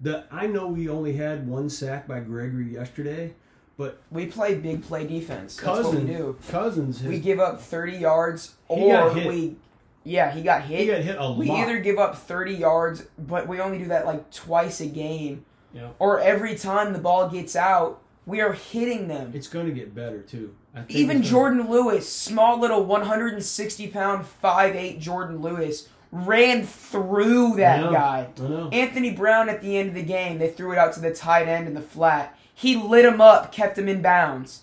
The 0.00 0.24
I 0.30 0.46
know 0.46 0.66
we 0.66 0.88
only 0.88 1.14
had 1.14 1.46
one 1.48 1.70
sack 1.70 2.06
by 2.08 2.20
Gregory 2.20 2.72
yesterday, 2.72 3.34
but 3.76 3.98
We 4.10 4.26
play 4.26 4.54
big 4.56 4.82
play 4.82 5.06
defense. 5.06 5.56
That's 5.56 5.86
what 5.86 5.94
we 5.94 6.04
do. 6.04 6.36
Cousins, 6.48 7.00
has, 7.00 7.08
We 7.08 7.18
give 7.20 7.38
up 7.40 7.60
thirty 7.60 7.96
yards, 7.98 8.54
or 8.68 9.12
we, 9.14 9.56
yeah, 10.04 10.30
he 10.32 10.42
got 10.42 10.62
hit. 10.62 10.80
he 10.80 10.86
got 10.86 11.00
hit 11.00 11.16
a 11.18 11.32
We 11.32 11.46
lot. 11.46 11.54
We 11.54 11.60
either 11.62 11.78
give 11.80 11.98
up 11.98 12.16
30 12.16 12.54
yards, 12.54 13.04
but 13.18 13.48
we 13.48 13.58
only 13.60 13.78
do 13.78 13.86
that 13.86 14.06
like 14.06 14.30
twice 14.30 14.80
a 14.80 14.86
game, 14.86 15.44
Yeah. 15.76 15.88
or 15.98 16.18
every 16.20 16.56
time 16.56 16.92
the 16.92 16.98
ball 16.98 17.28
gets 17.28 17.54
out, 17.54 18.00
we 18.24 18.40
are 18.40 18.52
hitting 18.54 19.08
them. 19.08 19.32
It's 19.34 19.46
going 19.48 19.66
to 19.66 19.72
get 19.72 19.94
better 19.94 20.20
too. 20.22 20.54
I 20.74 20.80
think 20.80 20.90
Even 20.98 21.20
it's 21.20 21.30
gonna- 21.30 21.62
Jourdan 21.62 21.68
Lewis, 21.68 22.08
small 22.10 22.58
little 22.58 22.82
160 22.84 23.88
pound, 23.88 24.24
5'8 24.42 25.00
Jourdan 25.00 25.40
Lewis, 25.42 25.88
ran 26.12 26.64
through 26.64 27.54
I 27.54 27.56
that 27.56 27.80
know, 27.80 27.92
guy. 27.92 28.28
I 28.38 28.40
know. 28.42 28.68
Anthony 28.72 29.10
Brown 29.10 29.48
at 29.48 29.60
the 29.60 29.76
end 29.76 29.90
of 29.90 29.94
the 29.94 30.02
game, 30.02 30.38
they 30.38 30.48
threw 30.50 30.72
it 30.72 30.78
out 30.78 30.92
to 30.94 31.00
the 31.00 31.12
tight 31.14 31.46
end 31.48 31.66
in 31.68 31.74
the 31.74 31.80
flat. 31.80 32.36
He 32.54 32.74
lit 32.76 33.04
him 33.04 33.20
up, 33.20 33.52
kept 33.52 33.76
him 33.78 33.88
in 33.88 34.00
bounds. 34.02 34.62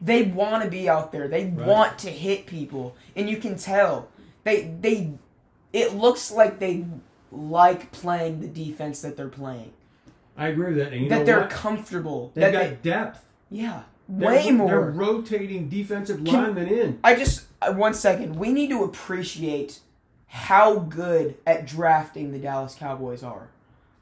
They 0.00 0.22
want 0.22 0.64
to 0.64 0.70
be 0.70 0.88
out 0.88 1.12
there. 1.12 1.28
They 1.28 1.44
Right. 1.46 1.66
want 1.66 1.98
to 2.00 2.10
hit 2.10 2.46
people, 2.46 2.94
and 3.16 3.28
you 3.30 3.36
can 3.36 3.56
tell. 3.56 4.08
They 4.44 4.72
they 4.80 5.12
it 5.72 5.94
looks 5.94 6.30
like 6.30 6.58
they 6.58 6.84
like 7.30 7.92
playing 7.92 8.40
the 8.40 8.48
defense 8.48 9.00
that 9.02 9.16
they're 9.16 9.28
playing. 9.28 9.72
I 10.36 10.48
agree 10.48 10.68
with 10.68 10.76
that. 10.78 10.92
And 10.92 11.02
you 11.02 11.08
that 11.10 11.18
know 11.20 11.24
they're 11.24 11.40
what? 11.42 11.50
comfortable. 11.50 12.32
They've 12.34 12.42
that 12.42 12.52
got 12.52 12.82
they, 12.82 12.90
depth. 12.90 13.24
Yeah, 13.50 13.82
They're- 14.08 14.28
way 14.28 14.42
They're 14.44 14.52
more. 14.54 14.90
rotating 14.90 15.68
defensive 15.68 16.24
Can- 16.24 16.32
linemen 16.34 16.68
in. 16.68 16.98
I 17.04 17.14
just 17.14 17.46
uh, 17.60 17.72
one 17.74 17.94
second. 17.94 18.36
We 18.36 18.52
need 18.52 18.70
to 18.70 18.82
appreciate 18.84 19.80
how 20.26 20.78
good 20.78 21.36
at 21.46 21.66
drafting 21.66 22.32
the 22.32 22.38
Dallas 22.38 22.74
Cowboys 22.74 23.22
are. 23.22 23.48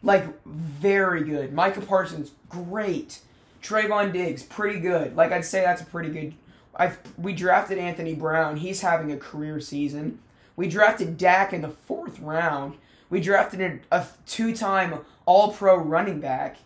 Like 0.03 0.43
very 0.47 1.25
good. 1.25 1.53
Micah 1.53 1.81
Parsons, 1.83 2.31
great. 2.49 3.21
Trevon 3.63 4.13
Diggs, 4.13 4.43
pretty 4.43 4.81
good. 4.81 5.15
Like 5.17 5.33
I'd 5.33 5.45
say 5.45 5.61
that's 5.63 5.83
a 5.83 5.87
pretty 5.87 6.09
good. 6.11 6.35
I've 6.75 6.99
we 7.19 7.35
drafted 7.35 7.77
Anthony 7.79 8.15
Brown. 8.15 8.57
He's 8.57 8.81
having 8.81 9.13
a 9.13 9.17
career 9.19 9.61
season. 9.61 10.21
We 10.57 10.69
drafted 10.69 11.19
Dak 11.19 11.53
in 11.53 11.61
the 11.63 11.69
fourth 11.69 12.19
round. 12.21 12.75
We 13.11 13.21
drafted 13.21 13.61
a, 13.61 13.97
a 13.97 14.07
two-time 14.27 15.01
All-Pro 15.27 15.77
running 15.77 16.21
back. 16.21 16.59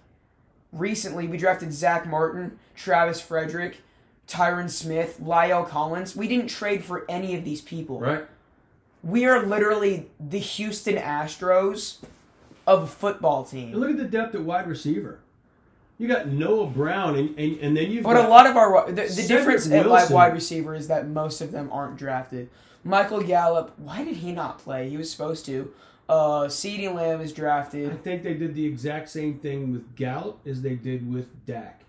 Recently, 0.73 1.27
we 1.27 1.37
drafted 1.39 1.73
Zack 1.73 2.07
Martin, 2.07 2.59
Travis 2.77 3.21
Frederick, 3.21 3.79
Tyron 4.29 4.71
Smith, 4.71 5.19
Lyle 5.21 5.65
Collins. 5.65 6.15
We 6.15 6.29
didn't 6.29 6.49
trade 6.49 6.85
for 6.85 7.05
any 7.09 7.35
of 7.35 7.45
these 7.45 7.61
people. 7.61 8.01
Right. 8.01 8.27
We 9.03 9.27
are 9.27 9.45
literally 9.45 10.11
the 10.19 10.39
Houston 10.39 10.97
Astros 10.97 11.99
of 12.67 12.83
a 12.83 12.87
football 12.87 13.41
And 13.41 13.51
team. 13.51 13.75
look 13.75 13.91
at 13.91 13.97
the 13.97 14.05
depth 14.05 14.35
at 14.35 14.41
wide 14.43 14.67
receiver. 14.67 15.21
You 15.99 16.09
got 16.09 16.27
Noah 16.27 16.67
Brown, 16.67 17.15
and, 17.17 17.39
and, 17.39 17.59
and 17.59 17.77
then 17.77 17.91
you've 17.91 18.03
But 18.03 18.15
got 18.15 18.25
a 18.25 18.29
lot 18.29 18.47
of 18.47 18.57
our 18.57 18.91
the, 18.91 19.03
the 19.03 19.25
difference 19.29 19.71
at 19.71 19.87
wide 20.11 20.33
receiver 20.33 20.75
is 20.75 20.89
that 20.89 21.07
most 21.07 21.41
of 21.41 21.53
them 21.53 21.69
aren't 21.71 21.97
drafted. 21.97 22.51
Michael 22.83 23.21
Gallup, 23.23 23.79
why 23.79 24.03
did 24.05 24.17
he 24.17 24.33
not 24.33 24.59
play? 24.59 24.89
He 24.91 24.97
was 24.97 25.11
supposed 25.11 25.47
to. 25.47 25.73
Uh, 26.09 26.45
CeeDee 26.47 26.93
Lamb 26.95 27.21
is 27.21 27.33
drafted. 27.33 27.91
I 27.91 27.97
think 27.97 28.23
they 28.23 28.35
did 28.35 28.55
the 28.55 28.67
exact 28.67 29.09
same 29.09 29.39
thing 29.39 29.73
with 29.73 29.97
Gallup 29.97 30.41
as 30.47 30.61
they 30.63 30.75
did 30.75 31.13
with 31.13 31.47
Dak. 31.47 31.81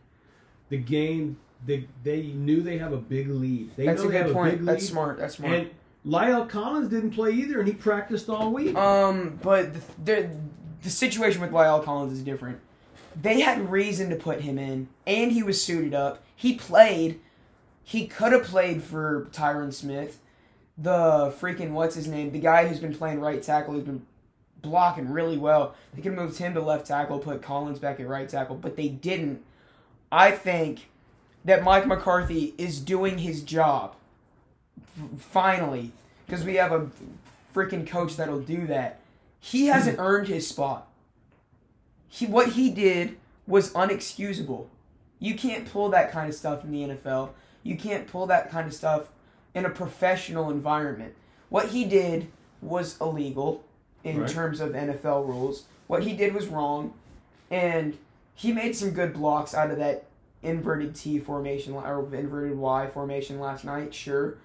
The 0.69 0.77
game, 0.77 1.37
they 1.65 1.87
they 2.03 2.23
knew 2.23 2.61
they 2.61 2.77
have 2.77 2.93
a 2.93 2.97
big 2.97 3.29
lead. 3.29 3.75
They 3.75 3.85
That's 3.85 4.03
a 4.03 4.07
they 4.07 4.17
have 4.17 4.27
good 4.27 4.31
a 4.31 4.33
point. 4.35 4.57
big 4.57 4.65
That's 4.65 4.87
smart. 4.87 5.17
That's 5.19 5.35
smart. 5.35 5.53
And 5.53 5.69
Lyle 6.05 6.45
Collins 6.45 6.89
didn't 6.89 7.11
play 7.11 7.31
either, 7.31 7.59
and 7.59 7.67
he 7.67 7.73
practiced 7.73 8.29
all 8.29 8.51
week. 8.53 8.75
Um, 8.75 9.39
but 9.43 9.73
the, 9.73 9.81
the 10.03 10.29
the 10.83 10.89
situation 10.89 11.41
with 11.41 11.51
Lyle 11.51 11.81
Collins 11.81 12.13
is 12.13 12.21
different. 12.21 12.59
They 13.21 13.41
had 13.41 13.69
reason 13.69 14.09
to 14.09 14.15
put 14.15 14.41
him 14.41 14.57
in, 14.57 14.87
and 15.07 15.31
he 15.31 15.43
was 15.43 15.61
suited 15.61 15.93
up. 15.93 16.23
He 16.35 16.55
played. 16.55 17.19
He 17.83 18.07
could 18.07 18.31
have 18.31 18.43
played 18.43 18.81
for 18.83 19.27
Tyron 19.31 19.71
Smith, 19.73 20.19
the 20.77 21.33
freaking 21.39 21.71
what's 21.71 21.95
his 21.95 22.07
name, 22.07 22.31
the 22.31 22.39
guy 22.39 22.67
who's 22.67 22.79
been 22.79 22.95
playing 22.95 23.19
right 23.19 23.41
tackle, 23.41 23.73
who's 23.73 23.83
been 23.83 24.05
blocking 24.61 25.09
really 25.09 25.37
well. 25.37 25.75
They 25.93 26.01
could 26.01 26.13
have 26.13 26.21
moved 26.21 26.37
him 26.37 26.53
to 26.53 26.61
left 26.61 26.87
tackle, 26.87 27.19
put 27.19 27.41
Collins 27.41 27.79
back 27.79 27.99
at 27.99 28.07
right 28.07 28.27
tackle, 28.27 28.55
but 28.55 28.75
they 28.75 28.89
didn't. 28.89 29.43
I 30.11 30.31
think 30.31 30.89
that 31.45 31.63
Mike 31.63 31.87
McCarthy 31.87 32.53
is 32.57 32.79
doing 32.79 33.19
his 33.19 33.41
job. 33.41 33.95
F- 34.97 35.21
finally, 35.21 35.91
because 36.25 36.43
we 36.43 36.55
have 36.55 36.71
a 36.71 36.89
freaking 37.53 37.87
coach 37.87 38.17
that'll 38.17 38.41
do 38.41 38.67
that. 38.67 38.99
He 39.39 39.67
hasn't 39.67 39.97
hmm. 39.97 40.01
earned 40.01 40.27
his 40.27 40.47
spot. 40.47 40.87
He 42.07 42.25
what 42.25 42.53
he 42.53 42.69
did 42.69 43.17
was 43.47 43.71
unexcusable. 43.73 44.67
You 45.19 45.35
can't 45.35 45.71
pull 45.71 45.89
that 45.89 46.11
kind 46.11 46.27
of 46.27 46.35
stuff 46.35 46.63
in 46.63 46.71
the 46.71 46.95
NFL. 46.95 47.29
You 47.63 47.77
can't 47.77 48.07
pull 48.07 48.27
that 48.27 48.51
kind 48.51 48.67
of 48.67 48.73
stuff 48.73 49.09
in 49.55 49.65
a 49.65 49.69
professional 49.69 50.51
environment. 50.51 51.15
What 51.49 51.69
he 51.69 51.85
did 51.85 52.27
was 52.61 52.99
illegal 53.01 53.63
in 54.03 54.19
Right. 54.21 54.29
terms 54.29 54.59
of 54.59 54.75
NFL 54.75 55.23
rules. 55.25 55.63
What 55.87 56.03
he 56.03 56.13
did 56.15 56.35
was 56.35 56.47
wrong, 56.47 56.93
and 57.49 57.97
he 58.35 58.51
made 58.51 58.75
some 58.75 58.91
good 58.91 59.13
blocks 59.13 59.55
out 59.55 59.71
of 59.71 59.77
that 59.77 60.05
inverted 60.43 60.93
T 60.93 61.17
formation 61.17 61.73
or 61.73 62.13
inverted 62.13 62.57
Y 62.57 62.87
formation 62.87 63.39
last 63.39 63.63
night. 63.65 63.93
Sure, 63.95 64.35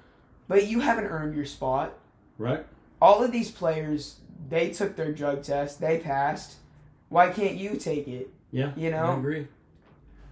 but 0.49 0.67
you 0.67 0.81
haven't 0.81 1.05
earned 1.07 1.35
your 1.37 1.45
spot 1.45 1.93
right? 2.39 2.65
all 3.03 3.23
of 3.23 3.33
these 3.33 3.51
players 3.51 4.17
they 4.49 4.71
took 4.71 4.97
their 4.97 5.13
drug 5.13 5.43
test 5.43 5.79
they 5.81 5.99
passed 5.99 6.57
why 7.11 7.29
can't 7.29 7.57
you 7.57 7.77
take 7.77 8.09
it 8.09 8.31
Yeah, 8.51 8.73
You 8.77 8.91
know? 8.91 9.05
I 9.13 9.19
agree. 9.19 9.47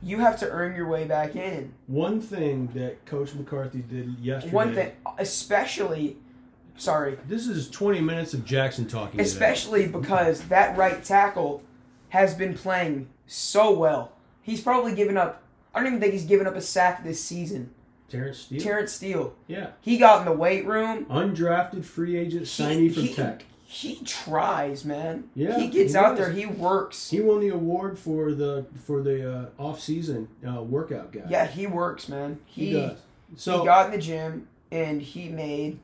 You 0.02 0.18
have 0.20 0.38
to 0.40 0.48
earn 0.50 0.76
your 0.76 0.86
way 0.88 1.04
back 1.04 1.34
in 1.34 1.72
One 1.86 2.20
thing 2.20 2.68
that 2.74 3.04
Coach 3.04 3.34
McCarthy 3.34 3.80
did 3.80 4.16
yesterday. 4.20 4.54
one 4.54 4.74
thing 4.74 4.92
especially 5.18 6.16
sorry 6.76 7.18
This 7.26 7.46
is 7.48 7.68
20 7.70 8.00
minutes 8.00 8.34
of 8.34 8.44
Jackson 8.44 8.86
talking. 8.86 9.12
today. 9.18 9.22
especially 9.24 9.86
because 9.88 10.42
that 10.48 10.76
right 10.76 11.02
tackle 11.02 11.62
has 12.10 12.34
been 12.34 12.54
playing 12.54 13.08
so 13.26 13.72
well 13.72 14.12
he's 14.42 14.60
probably 14.60 14.94
given 14.94 15.16
up 15.16 15.42
i 15.74 15.78
don't 15.80 15.88
even 15.88 16.00
think 16.00 16.12
he's 16.12 16.24
given 16.24 16.46
up 16.46 16.54
a 16.56 16.60
sack 16.60 17.02
this 17.04 17.22
season 17.22 17.70
Terence 18.08 18.38
Steele. 18.38 18.60
terence 18.60 18.92
steele 18.92 19.34
yeah, 19.48 19.70
he 19.82 19.98
got 19.98 20.20
in 20.20 20.24
the 20.24 20.32
weight 20.32 20.64
room 20.66 21.04
undrafted 21.06 21.84
free 21.84 22.16
agent 22.16 22.44
signee 22.44 22.94
from 22.94 23.08
Tech. 23.08 23.44
He 23.70 24.00
tries 24.02 24.82
man 24.82 25.28
Yeah, 25.34 25.58
he 25.58 25.68
gets 25.68 25.92
he 25.92 25.98
out 25.98 26.16
does. 26.16 26.18
there 26.28 26.32
he 26.32 26.46
works 26.46 27.10
He 27.10 27.20
won 27.20 27.40
the 27.40 27.50
award 27.50 27.98
for 27.98 28.32
the 28.32 28.64
for 28.86 29.02
the 29.02 29.30
uh, 29.30 29.46
off 29.58 29.78
season 29.80 30.28
uh, 30.46 30.62
workout 30.62 31.12
guy. 31.12 31.24
yeah 31.28 31.46
he 31.46 31.66
works 31.66 32.08
man 32.08 32.38
he, 32.46 32.72
does. 32.72 32.98
So 33.36 33.60
he 33.60 33.66
got 33.66 33.86
in 33.86 33.92
the 33.92 33.98
gym 33.98 34.48
and 34.72 35.02
he 35.02 35.28
made 35.28 35.80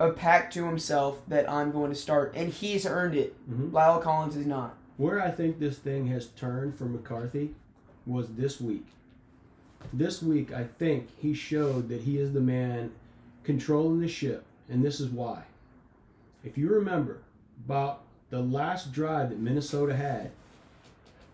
a 0.00 0.10
pact 0.10 0.54
to 0.54 0.66
himself 0.66 1.22
that 1.28 1.48
I'm 1.48 1.70
going 1.70 1.90
to 1.90 1.96
start, 1.96 2.32
and 2.34 2.52
he's 2.52 2.84
earned 2.84 3.14
it. 3.14 3.32
Mhm. 3.48 3.72
Lyle 3.72 4.00
Collins 4.00 4.34
is 4.34 4.44
not. 4.46 4.74
where 4.96 5.20
I 5.22 5.30
think 5.30 5.60
this 5.60 5.78
thing 5.78 6.08
has 6.08 6.26
turned 6.30 6.74
for 6.74 6.84
McCarthy 6.86 7.54
was 8.04 8.34
this 8.34 8.60
week. 8.60 8.86
This 9.92 10.20
week, 10.20 10.52
I 10.52 10.64
think 10.64 11.10
he 11.18 11.32
showed 11.32 11.88
that 11.90 12.00
he 12.02 12.18
is 12.18 12.32
the 12.32 12.40
man 12.40 12.90
controlling 13.44 14.00
the 14.00 14.08
ship, 14.08 14.44
and 14.68 14.84
this 14.84 14.98
is 14.98 15.08
why. 15.10 15.44
If 16.44 16.58
you 16.58 16.68
remember 16.68 17.22
about 17.64 18.02
the 18.30 18.40
last 18.40 18.92
drive 18.92 19.30
that 19.30 19.38
Minnesota 19.38 19.96
had, 19.96 20.30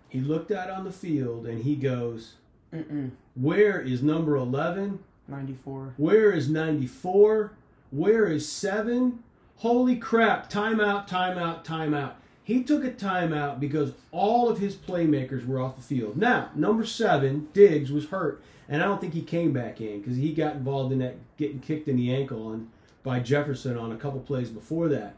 he 0.08 0.20
looked 0.20 0.50
out 0.50 0.70
on 0.70 0.84
the 0.84 0.92
field 0.92 1.46
and 1.46 1.62
he 1.62 1.76
goes, 1.76 2.34
Mm-mm. 2.72 3.10
Where 3.34 3.80
is 3.80 4.02
number 4.02 4.36
11? 4.36 5.00
94. 5.28 5.94
Where 5.96 6.32
is 6.32 6.48
94? 6.48 7.52
Where 7.90 8.26
is 8.26 8.48
7? 8.48 9.22
Holy 9.56 9.96
crap, 9.96 10.50
timeout, 10.50 11.08
timeout, 11.08 11.64
timeout. 11.64 12.14
He 12.42 12.62
took 12.62 12.84
a 12.84 12.90
timeout 12.90 13.60
because 13.60 13.92
all 14.10 14.48
of 14.48 14.58
his 14.58 14.74
playmakers 14.74 15.46
were 15.46 15.60
off 15.60 15.76
the 15.76 15.82
field. 15.82 16.16
Now, 16.16 16.50
number 16.54 16.84
7, 16.84 17.48
Diggs, 17.52 17.92
was 17.92 18.06
hurt, 18.06 18.42
and 18.68 18.82
I 18.82 18.86
don't 18.86 19.00
think 19.00 19.14
he 19.14 19.22
came 19.22 19.52
back 19.52 19.80
in 19.80 20.00
because 20.00 20.16
he 20.16 20.32
got 20.32 20.56
involved 20.56 20.92
in 20.92 20.98
that 21.00 21.16
getting 21.36 21.60
kicked 21.60 21.88
in 21.88 21.96
the 21.96 22.14
ankle 22.14 22.46
on, 22.48 22.70
by 23.02 23.20
Jefferson 23.20 23.76
on 23.76 23.92
a 23.92 23.96
couple 23.96 24.20
plays 24.20 24.50
before 24.50 24.88
that. 24.88 25.14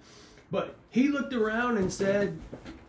But 0.51 0.75
he 0.91 1.09
looked 1.09 1.33
around 1.33 1.79
and 1.79 1.93
said, 1.93 2.39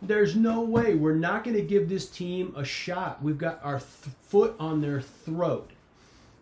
There's 0.02 0.36
no 0.36 0.60
way. 0.60 0.94
We're 0.94 1.14
not 1.14 1.44
going 1.44 1.56
to 1.56 1.62
give 1.62 1.88
this 1.88 2.08
team 2.08 2.52
a 2.56 2.64
shot. 2.64 3.22
We've 3.22 3.38
got 3.38 3.60
our 3.64 3.78
th- 3.78 4.14
foot 4.22 4.54
on 4.60 4.80
their 4.82 5.00
throat. 5.00 5.70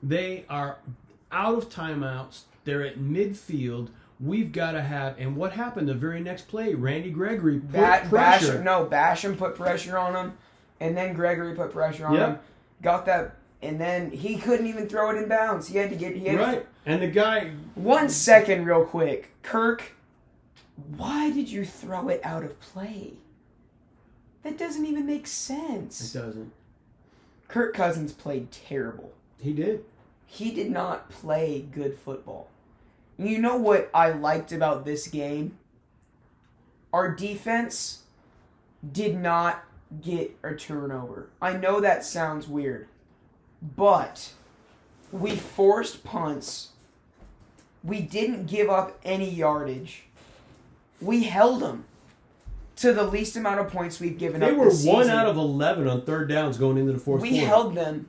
They 0.02 0.44
are 0.48 0.78
out 1.30 1.54
of 1.58 1.68
timeouts. 1.68 2.42
They're 2.64 2.82
at 2.84 2.98
midfield. 2.98 3.88
We've 4.20 4.50
got 4.52 4.72
to 4.72 4.82
have. 4.82 5.16
And 5.18 5.36
what 5.36 5.52
happened 5.52 5.88
the 5.88 5.94
very 5.94 6.20
next 6.20 6.48
play? 6.48 6.74
Randy 6.74 7.10
Gregory 7.10 7.60
put 7.60 7.72
Bash, 7.72 8.08
pressure. 8.08 8.62
no, 8.62 8.86
Basham 8.86 9.36
put 9.38 9.54
pressure 9.54 9.96
on 9.98 10.14
him, 10.14 10.32
and 10.80 10.96
then 10.96 11.14
Gregory 11.14 11.54
put 11.54 11.72
pressure 11.72 12.06
on 12.06 12.14
Yeah. 12.14 12.26
him. 12.26 12.38
Got 12.82 13.06
that, 13.06 13.36
and 13.62 13.80
then 13.80 14.10
he 14.10 14.36
couldn't 14.36 14.66
even 14.66 14.88
throw 14.88 15.10
it 15.10 15.22
in 15.22 15.28
bounds. 15.28 15.68
He 15.68 15.78
had 15.78 15.90
to 15.90 15.96
get. 15.96 16.16
He 16.16 16.26
had 16.26 16.38
Right. 16.38 16.66
And 16.84 17.00
the 17.00 17.06
guy. 17.08 17.52
One 17.74 18.08
second, 18.08 18.64
real 18.64 18.84
quick, 18.84 19.32
Kirk. 19.42 19.92
Why 20.96 21.30
did 21.30 21.48
you 21.48 21.64
throw 21.64 22.08
it 22.08 22.20
out 22.24 22.42
of 22.42 22.58
play? 22.60 23.14
That 24.42 24.58
doesn't 24.58 24.84
even 24.84 25.06
make 25.06 25.26
sense. 25.26 26.14
It 26.14 26.18
doesn't. 26.18 26.52
Kirk 27.46 27.74
Cousins 27.74 28.12
played 28.12 28.50
terrible. 28.50 29.12
He 29.38 29.52
did. 29.52 29.84
he 30.26 30.50
did 30.50 30.70
not 30.70 31.10
play 31.10 31.66
good 31.70 31.98
football. 31.98 32.48
You 33.18 33.38
know 33.38 33.56
what 33.56 33.90
I 33.92 34.10
liked 34.10 34.50
about 34.50 34.84
this 34.84 35.06
game? 35.06 35.58
Our 36.92 37.14
defense 37.14 38.02
did 38.90 39.16
not 39.18 39.64
get 40.00 40.36
a 40.42 40.54
turnover. 40.54 41.28
I 41.40 41.52
know 41.52 41.80
that 41.80 42.04
sounds 42.04 42.48
weird, 42.48 42.88
but 43.76 44.32
we 45.12 45.36
forced 45.36 46.04
punts. 46.04 46.70
We 47.84 48.00
didn't 48.00 48.46
give 48.46 48.68
up 48.70 48.98
any 49.04 49.28
yardage. 49.30 50.04
We 51.00 51.24
held 51.24 51.60
them 51.60 51.84
to 52.76 52.92
the 52.92 53.04
least 53.04 53.36
amount 53.36 53.60
of 53.60 53.68
points 53.68 54.00
we've 54.00 54.18
given 54.18 54.40
They 54.40 54.50
up. 54.50 54.56
were 54.56 54.64
this 54.70 54.84
one 54.84 55.08
out 55.10 55.26
of 55.26 55.36
11 55.36 55.86
on 55.88 56.02
third 56.04 56.28
downs 56.28 56.58
going 56.58 56.78
into 56.78 56.92
the 56.92 56.98
fourth 56.98 57.22
We 57.22 57.30
quarter. 57.30 57.46
held 57.46 57.74
them. 57.74 58.08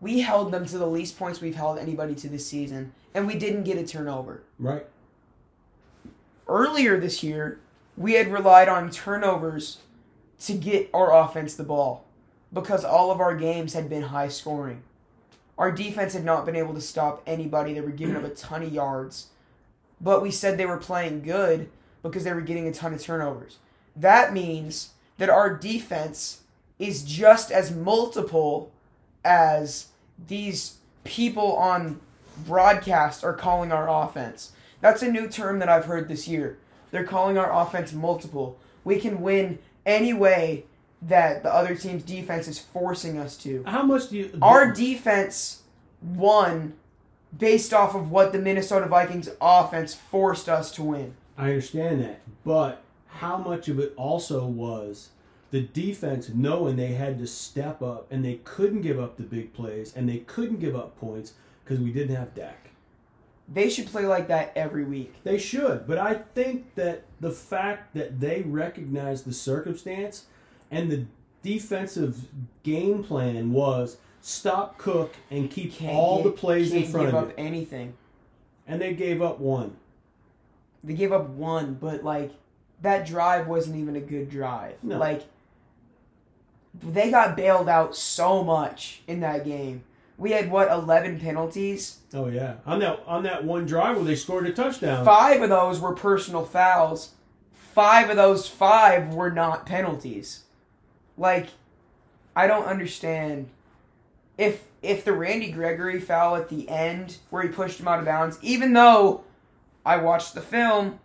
We 0.00 0.20
held 0.20 0.52
them 0.52 0.66
to 0.66 0.78
the 0.78 0.86
least 0.86 1.18
points 1.18 1.40
we've 1.40 1.54
held 1.54 1.78
anybody 1.78 2.14
to 2.16 2.28
this 2.28 2.46
season, 2.46 2.92
and 3.14 3.26
we 3.26 3.34
didn't 3.34 3.64
get 3.64 3.78
a 3.78 3.86
turnover. 3.86 4.42
Right. 4.58 4.84
Earlier 6.48 6.98
this 6.98 7.22
year, 7.22 7.60
we 7.96 8.14
had 8.14 8.28
relied 8.32 8.68
on 8.68 8.90
turnovers 8.90 9.78
to 10.40 10.54
get 10.54 10.90
our 10.92 11.12
offense 11.14 11.54
the 11.54 11.62
ball. 11.64 12.04
Because 12.52 12.84
all 12.84 13.10
of 13.10 13.20
our 13.20 13.34
games 13.36 13.74
had 13.74 13.88
been 13.88 14.02
high 14.02 14.28
scoring. 14.28 14.82
Our 15.58 15.70
defense 15.70 16.14
had 16.14 16.24
not 16.24 16.46
been 16.46 16.56
able 16.56 16.74
to 16.74 16.80
stop 16.80 17.22
anybody. 17.26 17.74
They 17.74 17.80
were 17.80 17.90
giving 17.90 18.16
up 18.16 18.24
a 18.24 18.28
ton 18.34 18.62
of 18.62 18.72
yards. 18.72 19.28
But 20.00 20.22
we 20.22 20.30
said 20.30 20.58
they 20.58 20.66
were 20.66 20.78
playing 20.78 21.22
good 21.22 21.68
because 22.02 22.24
they 22.24 22.32
were 22.32 22.40
getting 22.40 22.66
a 22.66 22.72
ton 22.72 22.92
of 22.92 23.00
turnovers. 23.00 23.58
That 23.94 24.32
means 24.32 24.90
that 25.18 25.30
our 25.30 25.54
defense 25.54 26.42
is 26.78 27.04
just 27.04 27.52
as 27.52 27.70
multiple 27.70 28.72
as 29.24 29.88
these 30.26 30.78
people 31.04 31.54
on 31.56 32.00
broadcast 32.44 33.22
are 33.22 33.34
calling 33.34 33.70
our 33.70 33.88
offense. 33.88 34.52
That's 34.80 35.02
a 35.02 35.10
new 35.10 35.28
term 35.28 35.60
that 35.60 35.68
I've 35.68 35.84
heard 35.84 36.08
this 36.08 36.26
year. 36.26 36.58
They're 36.90 37.04
calling 37.04 37.38
our 37.38 37.52
offense 37.52 37.92
multiple. 37.92 38.58
We 38.84 38.98
can 38.98 39.20
win 39.20 39.60
any 39.86 40.12
way 40.12 40.64
that 41.08 41.42
the 41.42 41.52
other 41.52 41.74
team's 41.74 42.02
defense 42.02 42.48
is 42.48 42.58
forcing 42.58 43.18
us 43.18 43.36
to. 43.38 43.64
How 43.66 43.82
much 43.82 44.10
do 44.10 44.16
you? 44.16 44.38
Our 44.40 44.72
defense 44.72 45.62
won 46.00 46.74
based 47.36 47.72
off 47.72 47.94
of 47.94 48.10
what 48.10 48.32
the 48.32 48.38
Minnesota 48.38 48.86
Vikings 48.86 49.28
offense 49.40 49.94
forced 49.94 50.48
us 50.48 50.70
to 50.72 50.82
win. 50.82 51.14
I 51.36 51.48
understand 51.48 52.02
that, 52.02 52.20
but 52.44 52.82
how 53.08 53.38
much 53.38 53.68
of 53.68 53.78
it 53.78 53.94
also 53.96 54.44
was 54.46 55.10
the 55.50 55.60
defense 55.60 56.30
knowing 56.30 56.76
they 56.76 56.94
had 56.94 57.18
to 57.18 57.26
step 57.26 57.82
up 57.82 58.06
and 58.10 58.24
they 58.24 58.36
couldn't 58.44 58.82
give 58.82 58.98
up 58.98 59.16
the 59.16 59.22
big 59.22 59.52
plays 59.52 59.94
and 59.94 60.08
they 60.08 60.18
couldn't 60.18 60.60
give 60.60 60.74
up 60.74 60.98
points 60.98 61.34
because 61.64 61.78
we 61.78 61.92
didn't 61.92 62.16
have 62.16 62.34
Dak. 62.34 62.70
They 63.48 63.68
should 63.68 63.86
play 63.86 64.06
like 64.06 64.28
that 64.28 64.52
every 64.56 64.84
week. 64.84 65.14
They 65.24 65.38
should, 65.38 65.86
but 65.86 65.98
I 65.98 66.14
think 66.14 66.74
that 66.76 67.04
the 67.20 67.30
fact 67.30 67.94
that 67.94 68.20
they 68.20 68.42
recognize 68.42 69.24
the 69.24 69.32
circumstance 69.32 70.24
and 70.72 70.90
the 70.90 71.04
defensive 71.42 72.16
game 72.64 73.04
plan 73.04 73.52
was 73.52 73.98
stop 74.20 74.78
Cook 74.78 75.14
and 75.30 75.48
keep 75.50 75.74
Can't 75.74 75.94
all 75.94 76.18
gi- 76.18 76.22
the 76.24 76.30
plays 76.32 76.72
in 76.72 76.80
can't 76.82 76.92
front 76.92 77.06
give 77.08 77.14
of 77.14 77.22
up 77.24 77.28
you. 77.38 77.44
anything. 77.44 77.94
And 78.66 78.80
they 78.80 78.94
gave 78.94 79.20
up 79.22 79.38
one. 79.38 79.76
They 80.84 80.94
gave 80.94 81.12
up 81.12 81.28
one, 81.28 81.74
but 81.74 82.02
like 82.04 82.32
that 82.80 83.06
drive 83.06 83.46
wasn't 83.46 83.76
even 83.76 83.94
a 83.94 84.00
good 84.00 84.28
drive. 84.30 84.82
No. 84.82 84.98
Like 84.98 85.22
they 86.82 87.10
got 87.10 87.36
bailed 87.36 87.68
out 87.68 87.94
so 87.94 88.42
much 88.42 89.02
in 89.06 89.20
that 89.20 89.44
game. 89.44 89.84
We 90.18 90.30
had 90.32 90.50
what 90.50 90.70
eleven 90.70 91.18
penalties. 91.18 91.98
Oh 92.14 92.28
yeah, 92.28 92.54
on 92.66 92.78
that 92.80 93.02
on 93.06 93.24
that 93.24 93.44
one 93.44 93.66
drive 93.66 93.96
where 93.96 94.04
they 94.04 94.14
scored 94.14 94.46
a 94.46 94.52
touchdown. 94.52 95.04
Five 95.04 95.42
of 95.42 95.48
those 95.48 95.80
were 95.80 95.94
personal 95.94 96.44
fouls. 96.44 97.10
Five 97.52 98.10
of 98.10 98.16
those 98.16 98.46
five 98.48 99.14
were 99.14 99.30
not 99.30 99.66
penalties. 99.66 100.44
Like, 101.18 101.48
I 102.34 102.46
don't 102.46 102.64
understand. 102.64 103.48
If 104.38 104.64
if 104.82 105.04
the 105.04 105.12
Randy 105.12 105.50
Gregory 105.52 106.00
foul 106.00 106.34
at 106.36 106.48
the 106.48 106.68
end 106.68 107.18
where 107.30 107.42
he 107.42 107.48
pushed 107.48 107.78
him 107.78 107.86
out 107.86 107.98
of 108.00 108.04
bounds, 108.04 108.38
even 108.42 108.72
though 108.72 109.22
I 109.86 109.98
watched 109.98 110.34
the 110.34 110.40
film, 110.40 110.98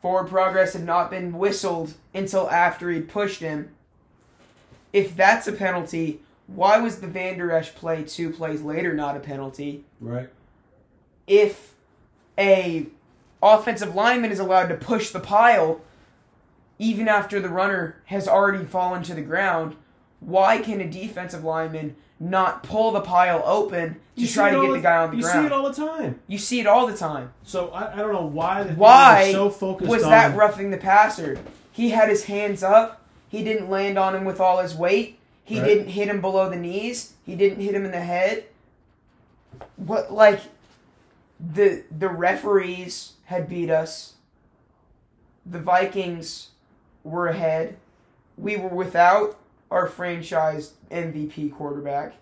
forward 0.00 0.28
progress 0.28 0.74
had 0.74 0.84
not 0.84 1.10
been 1.10 1.36
whistled 1.36 1.94
until 2.14 2.48
after 2.50 2.90
he 2.90 3.00
pushed 3.00 3.40
him. 3.40 3.70
If 4.92 5.16
that's 5.16 5.48
a 5.48 5.52
penalty, 5.52 6.20
why 6.46 6.78
was 6.78 7.00
the 7.00 7.08
Vander 7.08 7.50
Esch 7.50 7.74
play 7.74 8.04
two 8.04 8.30
plays 8.30 8.62
later 8.62 8.94
not 8.94 9.16
a 9.16 9.20
penalty? 9.20 9.84
Right. 10.00 10.28
if 11.26 11.74
a 12.38 12.86
offensive 13.42 13.94
lineman 13.94 14.30
is 14.30 14.38
allowed 14.38 14.66
to 14.68 14.74
push 14.76 15.10
the 15.10 15.20
pile 15.20 15.80
even 16.78 17.08
after 17.08 17.40
the 17.40 17.48
runner 17.48 17.96
has 18.06 18.26
already 18.28 18.64
fallen 18.64 19.02
to 19.04 19.14
the 19.14 19.22
ground, 19.22 19.76
why 20.20 20.58
can 20.58 20.80
a 20.80 20.88
defensive 20.90 21.44
lineman 21.44 21.96
not 22.20 22.62
pull 22.62 22.92
the 22.92 23.00
pile 23.00 23.42
open 23.44 23.94
to 24.16 24.22
You 24.22 24.28
try 24.28 24.50
to 24.50 24.60
get 24.60 24.72
the 24.72 24.80
guy 24.80 24.96
on 24.98 25.10
the 25.10 25.16
you 25.16 25.22
ground? 25.22 25.36
You 25.36 25.42
see 25.42 25.46
it 25.46 25.52
all 25.52 25.68
the 25.68 25.74
time. 25.74 26.20
you 26.26 26.38
see 26.38 26.60
it 26.60 26.66
all 26.66 26.86
the 26.86 26.96
time. 26.96 27.32
So 27.42 27.70
I, 27.70 27.92
I 27.92 27.96
don't 27.96 28.12
know 28.12 28.24
why 28.26 28.62
the 28.62 28.74
Why 28.74 29.32
so 29.32 29.50
focused 29.50 29.90
Was 29.90 30.04
on 30.04 30.10
that 30.10 30.36
roughing 30.36 30.70
the 30.70 30.76
passer? 30.78 31.38
He 31.72 31.90
had 31.90 32.08
his 32.08 32.24
hands 32.24 32.62
up. 32.62 33.02
He 33.28 33.42
didn't 33.44 33.68
land 33.68 33.98
on 33.98 34.14
him 34.14 34.24
with 34.24 34.40
all 34.40 34.58
his 34.62 34.74
weight. 34.74 35.18
He 35.42 35.58
Right. 35.60 35.66
didn't 35.66 35.88
hit 35.88 36.08
him 36.08 36.20
below 36.20 36.48
the 36.48 36.56
knees. 36.56 37.14
He 37.26 37.34
didn't 37.34 37.60
hit 37.60 37.74
him 37.74 37.84
in 37.84 37.90
the 37.90 38.00
head. 38.00 38.44
What 39.76 40.12
like 40.12 40.40
the 41.38 41.82
the 41.96 42.08
referees 42.08 43.14
had 43.24 43.48
beat 43.48 43.70
us. 43.70 44.14
The 45.44 45.58
Vikings 45.58 46.50
were 47.04 47.28
ahead. 47.28 47.76
We 48.36 48.56
were 48.56 48.68
without 48.68 49.38
our 49.70 49.86
franchise 49.86 50.72
MVP 50.90 51.52
quarterback. 51.52 52.14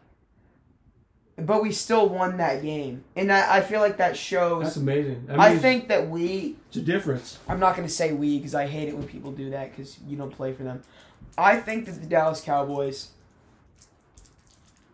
But 1.37 1.63
we 1.63 1.73
still 1.73 2.09
won 2.09 2.37
that 2.37 2.63
game. 2.63 3.05
And 3.17 3.33
I, 3.33 3.57
I 3.57 3.61
feel 3.63 3.81
like 3.81 3.97
that 3.97 4.17
shows 4.17 4.65
That's 4.65 4.77
amazing. 4.77 5.27
I, 5.29 5.33
mean, 5.33 5.41
I 5.41 5.57
think 5.57 5.89
that 5.89 6.11
we 6.11 6.57
it's 6.69 6.77
a 6.77 6.83
difference. 6.83 7.39
I'm 7.49 7.59
not 7.59 7.75
going 7.75 7.89
to 7.89 7.93
say 7.93 8.13
we 8.13 8.37
because 8.37 8.55
I 8.55 8.67
hate 8.67 8.89
it 8.89 8.97
when 8.97 9.09
people 9.09 9.33
do 9.33 9.51
that 9.51 9.71
because 9.71 9.99
you 10.07 10.17
don't 10.17 10.31
play 10.31 10.53
for 10.53 10.63
them. 10.63 10.83
I 11.39 11.57
think 11.57 11.87
that 11.87 12.01
the 12.01 12.07
Dallas 12.07 12.43
Cowboys 12.43 13.09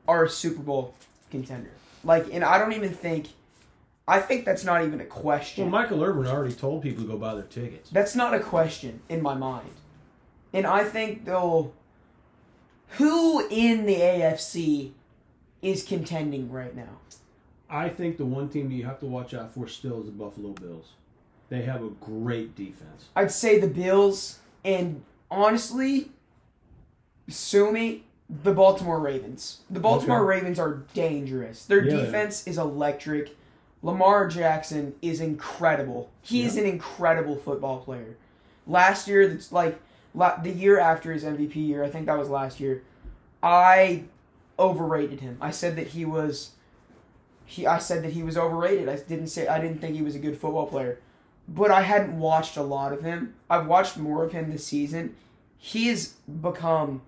are 0.07 0.24
a 0.24 0.31
Super 0.31 0.62
Bowl 0.62 0.94
contender. 1.31 1.70
Like, 2.05 2.33
and 2.33 2.44
I 2.44 2.59
don't 2.59 2.72
even 2.72 2.90
think, 2.90 3.29
I 4.09 4.21
think 4.21 4.47
that's 4.47 4.64
not 4.64 4.83
even 4.83 4.94
a 5.01 5.05
Well, 5.05 5.12
question. 5.12 5.68
Michael 5.71 6.03
Irvin 6.03 6.27
already 6.27 6.55
told 6.55 6.83
people 6.83 7.05
to 7.05 7.11
go 7.11 7.18
buy 7.18 7.35
their 7.35 7.44
tickets. 7.44 7.90
That's 7.90 8.16
not 8.16 8.33
a 8.33 8.40
question 8.40 9.01
in 9.11 9.21
my 9.21 9.35
mind. 9.35 9.68
And 10.55 10.66
I 10.66 10.83
think 10.83 11.27
they'll. 11.27 11.75
Who 12.92 13.47
in 13.49 13.85
the 13.85 13.97
AFC 13.97 14.92
is 15.61 15.85
contending 15.85 16.51
right 16.51 16.75
now? 16.75 16.97
I 17.68 17.90
think 17.90 18.16
the 18.16 18.25
one 18.25 18.49
team 18.49 18.71
you 18.71 18.87
have 18.87 18.99
to 19.01 19.07
watch 19.07 19.35
out 19.35 19.53
for 19.53 19.68
still 19.68 20.01
is 20.01 20.07
the 20.07 20.12
Buffalo 20.12 20.53
Bills. 20.53 20.92
They 21.51 21.62
have 21.62 21.83
a 21.85 21.90
great 21.90 22.57
defense. 22.57 23.11
I'd 23.14 23.31
say 23.31 23.59
the 23.59 23.68
Bills 23.68 24.38
and 24.64 25.03
honestly, 25.31 26.11
sue 27.29 27.71
me, 27.71 28.05
the 28.42 28.53
Baltimore 28.55 29.01
Ravens. 29.01 29.61
The 29.68 29.81
Baltimore 29.81 30.21
Okay. 30.21 30.38
Ravens 30.38 30.59
are 30.59 30.83
dangerous. 30.94 31.66
Their 31.66 31.85
Yeah. 31.85 31.97
defense 31.97 32.47
is 32.47 32.57
electric. 32.57 33.37
Lamar 33.83 34.27
Jackson 34.29 34.95
is 35.01 35.21
incredible. 35.21 36.11
He 36.23 36.43
is 36.43 36.57
an 36.57 36.67
incredible 36.67 37.37
football 37.37 37.79
player. 37.79 38.17
Last 38.67 39.07
year, 39.09 39.29
that's 39.29 39.53
like 39.53 39.79
la- 40.14 40.41
the 40.41 40.51
year 40.51 40.79
after 40.79 41.12
his 41.12 41.25
MVP 41.25 41.55
year. 41.57 41.85
I 41.85 41.91
think 41.91 42.07
that 42.07 42.19
was 42.19 42.29
last 42.29 42.61
year. 42.61 42.83
I 43.43 44.05
overrated 44.59 45.21
him. 45.21 45.38
I 45.41 45.51
said 45.51 45.77
that 45.77 45.88
he 45.88 46.05
was. 46.05 46.51
He, 47.47 47.67
I 47.67 47.79
said 47.79 48.03
that 48.05 48.12
he 48.12 48.23
was 48.23 48.37
overrated. 48.37 48.88
I 48.88 48.97
didn't 48.97 49.29
say 49.29 49.47
I 49.47 49.61
didn't 49.61 49.81
think 49.81 49.95
he 49.95 50.03
was 50.03 50.14
a 50.14 50.19
good 50.19 50.38
football 50.38 50.67
player 50.67 50.99
but 51.49 51.71
I 51.71 51.81
hadn't 51.81 52.19
watched 52.19 52.57
a 52.57 52.62
lot 52.62 52.93
of 52.93 53.03
him. 53.03 53.35
I've 53.49 53.67
watched 53.67 53.97
more 53.97 54.23
of 54.23 54.33
him 54.33 54.51
this 54.51 54.67
season. 54.67 55.17
He 55.57 55.88
has 55.88 56.09
become, 56.43 57.01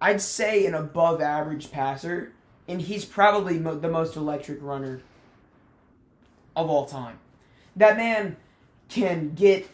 I'd 0.00 0.22
say, 0.22 0.64
an 0.66 0.74
above 0.74 1.20
average 1.20 1.70
passer, 1.70 2.32
and 2.66 2.80
he's 2.80 3.04
probably 3.04 3.58
mo- 3.58 3.78
the 3.78 3.90
most 3.90 4.16
electric 4.16 4.58
runner 4.62 5.02
of 6.56 6.68
all 6.68 6.86
time. 6.86 7.18
That 7.76 7.96
man 7.96 8.36
can 8.88 9.34
get, 9.34 9.68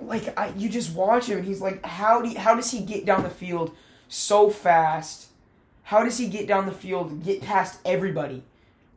like, 0.00 0.38
I, 0.38 0.52
you 0.56 0.68
just 0.68 0.94
watch 0.94 1.26
him, 1.26 1.38
and 1.38 1.46
he's 1.46 1.60
like, 1.60 1.84
how 1.84 2.22
do 2.22 2.28
you, 2.28 2.38
how 2.38 2.54
does 2.54 2.70
he 2.70 2.80
get 2.80 3.04
down 3.04 3.22
the 3.22 3.30
field 3.30 3.74
so 4.08 4.50
fast? 4.50 5.28
How 5.84 6.04
does 6.04 6.18
he 6.18 6.28
get 6.28 6.46
down 6.46 6.66
the 6.66 6.72
field, 6.72 7.24
get 7.24 7.40
past 7.40 7.80
everybody? 7.84 8.42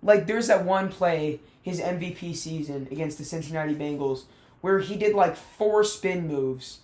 Like, 0.03 0.27
there's 0.27 0.47
that 0.47 0.65
one 0.65 0.89
play 0.89 1.39
his 1.61 1.79
MVP 1.79 2.35
season 2.35 2.87
against 2.91 3.17
the 3.17 3.23
Cincinnati 3.23 3.75
Bengals 3.75 4.23
where 4.61 4.79
he 4.79 4.95
did 4.95 5.15
like 5.15 5.35
four 5.35 5.83
spin 5.83 6.27
moves. 6.27 6.79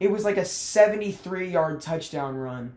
It 0.00 0.10
was 0.10 0.24
like 0.24 0.36
a 0.36 0.44
73 0.44 1.48
yard 1.48 1.80
touchdown 1.80 2.36
run. 2.36 2.74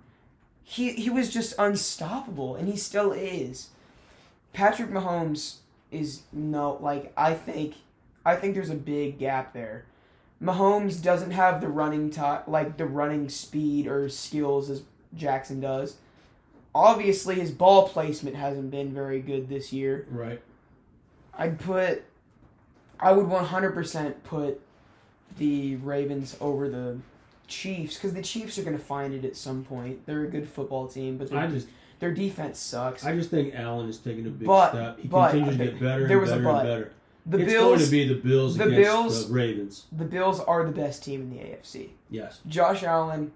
He 0.63 0.93
he 0.93 1.09
was 1.09 1.31
just 1.31 1.53
unstoppable 1.59 2.55
and 2.55 2.67
he 2.67 2.77
still 2.77 3.11
is. 3.11 3.69
Patrick 4.53 4.89
Mahomes 4.89 5.57
is 5.91 6.23
no 6.31 6.77
like 6.81 7.11
I 7.15 7.33
think 7.33 7.75
I 8.25 8.35
think 8.35 8.55
there's 8.55 8.69
a 8.69 8.75
big 8.75 9.19
gap 9.19 9.53
there. 9.53 9.85
Mahomes 10.41 11.01
doesn't 11.03 11.31
have 11.31 11.61
the 11.61 11.67
running 11.67 12.09
top 12.09 12.47
like 12.47 12.77
the 12.77 12.85
running 12.85 13.29
speed 13.29 13.87
or 13.87 14.09
skills 14.09 14.69
as 14.69 14.83
Jackson 15.15 15.59
does. 15.59 15.97
Obviously 16.73 17.35
his 17.35 17.51
ball 17.51 17.87
placement 17.89 18.35
hasn't 18.35 18.71
been 18.71 18.93
very 18.93 19.21
good 19.21 19.49
this 19.49 19.73
year. 19.73 20.07
Right. 20.09 20.41
I'd 21.33 21.59
put, 21.59 22.03
I 22.99 23.11
would 23.11 23.25
100% 23.25 24.23
put 24.23 24.61
the 25.37 25.75
Ravens 25.77 26.37
over 26.39 26.69
the 26.69 26.97
Chiefs 27.47 27.95
because 27.95 28.13
the 28.13 28.21
Chiefs 28.21 28.57
are 28.57 28.63
going 28.63 28.77
to 28.77 28.83
find 28.83 29.13
it 29.13 29.25
at 29.25 29.35
some 29.35 29.63
point. 29.63 30.05
They're 30.05 30.23
a 30.23 30.29
good 30.29 30.47
football 30.47 30.87
team, 30.87 31.17
but 31.17 31.33
I 31.33 31.47
just 31.47 31.67
their 32.01 32.11
defense 32.13 32.59
sucks. 32.59 33.05
I 33.05 33.15
just 33.15 33.29
think 33.29 33.53
Allen 33.55 33.87
is 33.87 33.97
taking 33.99 34.25
a 34.27 34.29
big 34.29 34.45
But- 34.47 34.71
step. 34.71 34.99
He 34.99 35.07
but- 35.07 35.31
continues 35.31 35.57
to 35.57 35.63
get 35.65 35.79
better 35.79 36.07
there 36.07 36.17
and 36.17 36.21
was 36.21 36.31
a 36.31 36.33
better 36.33 36.43
but. 36.43 36.55
and 36.57 36.67
better. 36.67 36.91
the 37.27 37.37
it's 37.37 37.51
Bills, 37.53 37.67
going 37.77 37.85
to 37.85 37.91
be 37.91 38.07
the 38.07 38.15
Bills 38.15 38.57
the 38.57 38.63
against 38.65 38.77
Bills- 38.83 39.27
the 39.27 39.33
Ravens. 39.33 39.85
the 39.91 40.05
Bills 40.05 40.39
are 40.41 40.65
the 40.65 40.71
best 40.73 41.03
team 41.05 41.21
in 41.21 41.29
the 41.29 41.37
AFC. 41.39 41.91
Yes. 42.09 42.39
Josh 42.47 42.83
Allen 42.83 43.31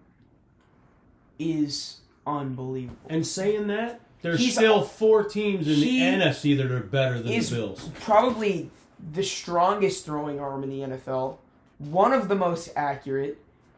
is 1.39 1.97
unbelievable. 2.25 2.97
And 3.10 3.25
saying 3.25 3.67
that, 3.67 4.01
there's 4.21 4.39
He's 4.39 4.56
still 4.56 4.82
a- 4.82 4.86
four 4.86 5.23
teams 5.23 5.67
in 5.67 5.80
the 5.80 5.99
NFC 6.01 6.56
that 6.58 6.71
are 6.71 6.80
better 6.80 7.19
than 7.21 7.28
the 7.39 7.49
Bills. 7.51 7.89
Probably 8.01 8.71
the 9.13 9.23
strongest 9.23 10.06
throwing 10.06 10.39
arm 10.39 10.63
in 10.63 10.69
the 10.69 10.82
NFL, 10.82 11.38
one 11.78 12.13
of 12.13 12.28
the 12.28 12.36
most 12.36 12.69
accurate. 12.75 13.38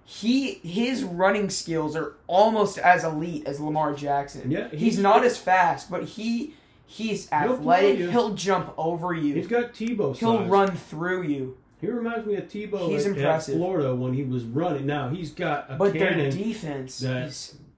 He 0.10 0.54
his 0.64 1.04
running 1.04 1.50
skills 1.50 1.94
are 1.94 2.14
almost 2.28 2.78
as 2.78 3.04
elite 3.04 3.46
as 3.46 3.60
Lamar 3.60 3.94
Jackson. 3.94 4.50
Yeah, 4.50 4.70
he's, 4.70 4.80
he's- 4.80 4.98
not 4.98 5.26
as 5.26 5.38
fast, 5.38 5.92
but 5.92 6.06
he 6.06 6.54
he's 6.86 7.30
He'll 7.30 7.56
athletic. 7.56 8.10
He'll 8.10 8.34
jump 8.34 8.74
over 8.78 9.14
you. 9.14 9.36
He's 9.36 9.48
got 9.48 9.74
Tebow 9.74 10.16
He'll 10.16 10.38
size. 10.40 10.48
run 10.50 10.72
through 10.78 11.24
you. 11.24 11.58
He 11.82 11.88
reminds 11.88 12.26
me 12.26 12.36
of 12.38 12.46
Tebow 12.46 12.88
He's 12.90 13.06
at, 13.06 13.12
at 13.12 13.18
impressive. 13.18 13.56
Florida 13.58 13.94
when 13.94 14.14
he 14.14 14.24
was 14.24 14.46
running. 14.46 14.86
Now 14.86 15.10
he's 15.10 15.32
got 15.34 15.70
a 15.70 15.76
But 15.76 15.92
their 15.94 16.12
cannon 16.12 16.32
defense 16.32 17.00
that 17.00 17.28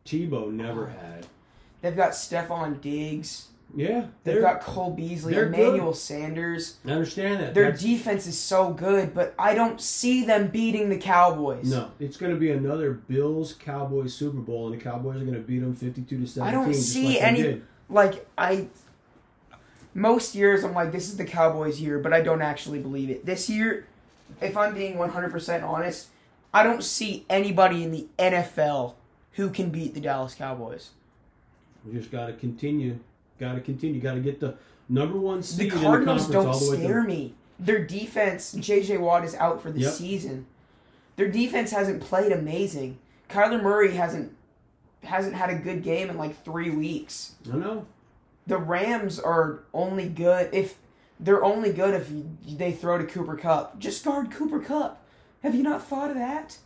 Tebow 0.05 0.51
never 0.51 0.87
had. 0.87 1.25
they've 1.81 1.95
got 1.97 2.11
Stefon 2.11 2.79
Diggs. 2.79 3.47
Yeah, 3.75 4.07
They've 4.23 4.41
got 4.41 4.61
Cole 4.61 4.91
Beasley, 4.91 5.35
Emmanuel 5.35 5.93
Sanders. 5.93 6.77
I 6.85 6.91
understand 6.91 7.39
that. 7.39 7.53
Their 7.53 7.65
That's- 7.65 7.81
defense 7.81 8.25
is 8.25 8.37
so 8.37 8.73
good, 8.73 9.13
but 9.13 9.35
I 9.37 9.53
don't 9.53 9.79
see 9.79 10.25
them 10.25 10.47
beating 10.47 10.89
the 10.89 10.97
Cowboys. 10.97 11.69
no, 11.69 11.91
it's 11.99 12.17
going 12.17 12.33
to 12.33 12.39
be 12.39 12.49
another 12.51 12.91
Bills 12.93 13.53
Cowboys 13.53 14.13
Super 14.15 14.39
Bowl, 14.39 14.71
and 14.71 14.79
the 14.79 14.83
Cowboys 14.83 15.17
are 15.17 15.25
going 15.25 15.35
to 15.35 15.39
beat 15.41 15.59
them 15.59 15.75
fifty-two 15.75 16.19
to 16.19 16.27
seventeen. 16.27 16.59
I 16.59 16.63
don't 16.63 16.73
see 16.73 17.07
like 17.09 17.21
any 17.21 17.61
like 17.89 18.27
I 18.37 18.67
most 19.93 20.35
years 20.35 20.63
I'm 20.63 20.73
like 20.73 20.91
this 20.91 21.07
is 21.09 21.17
the 21.17 21.25
Cowboys 21.25 21.79
year, 21.79 21.99
but 21.99 22.13
I 22.13 22.21
don't 22.21 22.41
actually 22.41 22.79
believe 22.79 23.09
it. 23.09 23.25
This 23.25 23.49
year, 23.49 23.87
if 24.41 24.55
I'm 24.55 24.73
being 24.73 24.95
100% 24.95 25.63
honest, 25.63 26.07
I 26.53 26.63
don't 26.63 26.83
see 26.83 27.25
anybody 27.29 27.83
in 27.83 27.91
the 27.91 28.07
NFL 28.17 28.95
who 29.33 29.49
can 29.49 29.69
beat 29.69 29.93
the 29.93 30.01
Dallas 30.01 30.35
Cowboys. 30.35 30.91
We 31.85 31.93
just 31.93 32.11
got 32.11 32.27
to 32.27 32.33
continue. 32.33 32.99
Got 33.39 33.53
to 33.55 33.61
continue. 33.61 33.99
Got 34.01 34.15
to 34.15 34.19
get 34.19 34.39
the 34.39 34.55
number 34.89 35.17
one 35.17 35.41
seed 35.43 35.71
in 35.71 35.77
the 35.79 35.83
Cardinals 35.85 36.27
don't 36.27 36.43
the 36.51 36.71
way 36.71 36.77
scare 36.77 37.01
through. 37.01 37.07
me. 37.07 37.33
Their 37.59 37.83
defense, 37.85 38.53
JJ 38.55 38.99
Watt 38.99 39.23
is 39.25 39.35
out 39.35 39.61
for 39.61 39.71
the 39.71 39.79
Yep. 39.81 39.93
season. 39.93 40.45
Their 41.15 41.27
defense 41.29 41.71
hasn't 41.71 42.01
played 42.01 42.31
amazing. 42.31 42.97
Kyler 43.29 43.61
Murray 43.61 43.91
hasn't 43.93 44.33
hasn't 45.03 45.33
had 45.35 45.49
a 45.49 45.55
good 45.55 45.81
game 45.81 46.09
in 46.09 46.17
like 46.17 46.43
3 46.43 46.69
weeks. 46.71 47.35
I 47.51 47.55
know. 47.55 47.85
the 48.47 48.57
Rams 48.57 49.19
are 49.19 49.59
only 49.73 50.09
good 50.09 50.49
if 50.53 50.75
they're 51.19 51.43
only 51.43 51.71
good 51.71 51.93
if 51.93 52.11
they 52.57 52.71
throw 52.71 52.97
to 52.97 53.05
Cooper 53.05 53.35
Kupp. 53.37 53.77
Just 53.79 54.03
guard 54.03 54.31
Cooper 54.31 54.59
Kupp. 54.59 55.05
Have 55.43 55.53
you 55.53 55.61
not 55.63 55.83
thought 55.83 56.09
of 56.09 56.15
that? 56.15 56.57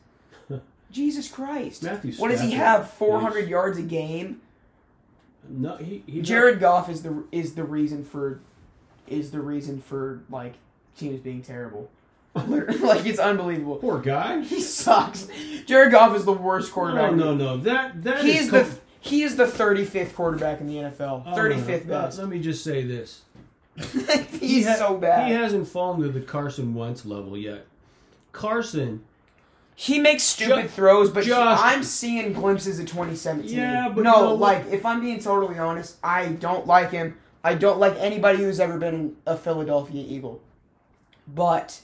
Jesus 0.92 1.28
Christ! 1.28 1.84
Matthew 1.84 2.14
What 2.14 2.30
does 2.32 2.42
he 2.42 2.52
have? 2.52 2.90
Four 2.92 3.20
hundred 3.20 3.50
yards 3.50 3.78
a 3.78 3.82
game. 3.84 4.42
No, 5.50 5.78
he, 5.78 6.04
he 6.08 6.22
Jared 6.22 6.60
Goff 6.60 6.90
is 6.90 7.02
the 7.04 7.24
is 7.32 7.56
the 7.56 7.64
reason 7.64 8.04
for 8.04 8.40
is 9.08 9.32
the 9.32 9.42
reason 9.42 9.82
for 9.82 10.22
like 10.30 10.54
teams 10.98 11.20
being 11.20 11.42
terrible. 11.42 11.90
Like 12.36 13.06
it's 13.06 13.20
unbelievable. 13.20 13.76
Poor 13.76 14.00
guy. 14.00 14.42
He 14.42 14.60
sucks. 14.60 15.28
Jared 15.68 15.92
Goff 15.92 16.16
is 16.16 16.26
the 16.26 16.34
worst 16.34 16.72
quarterback. 16.72 17.14
No, 17.14 17.36
no, 17.36 17.36
no. 17.36 17.58
That 17.58 18.04
that 18.04 18.24
He 18.24 18.32
is 18.38 18.46
is 18.46 18.52
the 18.52 18.62
com- 18.64 18.80
he 19.02 19.22
is 19.24 19.36
the 19.36 19.46
thirty 19.46 19.86
fifth 19.86 20.16
quarterback 20.16 20.60
in 20.62 20.68
the 20.68 20.76
NFL. 20.78 21.24
Oh, 21.28 21.36
Thirty 21.36 21.58
no, 21.58 21.62
no. 21.68 21.80
best. 21.86 22.18
Let 22.18 22.30
me 22.30 22.40
just 22.42 22.64
say 22.64 22.84
this. 22.84 23.22
He's 23.76 24.40
He 24.40 24.64
ha- 24.64 24.76
so 24.76 24.98
bad. 24.98 25.28
He 25.28 25.34
hasn't 25.34 25.68
fallen 25.68 26.02
to 26.02 26.10
the 26.10 26.22
Carson 26.22 26.74
Wentz 26.74 27.06
level 27.06 27.38
yet. 27.38 27.66
Carson, 28.32 29.04
He 29.76 29.98
makes 30.00 30.24
stupid 30.24 30.64
Ju- 30.64 30.68
throws, 30.68 31.10
but 31.10 31.24
he- 31.24 31.30
just- 31.30 31.64
I'm 31.64 31.84
seeing 31.84 32.34
glimpses 32.34 32.80
of 32.80 32.86
2017. 32.86 33.58
Yeah, 33.58 33.90
but 33.94 34.04
no, 34.04 34.30
what? 34.36 34.40
like 34.40 34.66
if 34.72 34.86
I'm 34.86 35.02
being 35.02 35.20
totally 35.20 35.58
honest, 35.58 35.98
I 36.04 36.28
don't 36.28 36.68
like 36.68 36.92
him. 36.92 37.18
I 37.44 37.56
don't 37.56 37.80
like 37.80 37.96
anybody 37.98 38.38
who's 38.38 38.60
ever 38.60 38.78
been 38.78 39.16
a 39.26 39.36
Philadelphia 39.36 40.04
Eagle. 40.08 40.42
But 41.28 41.80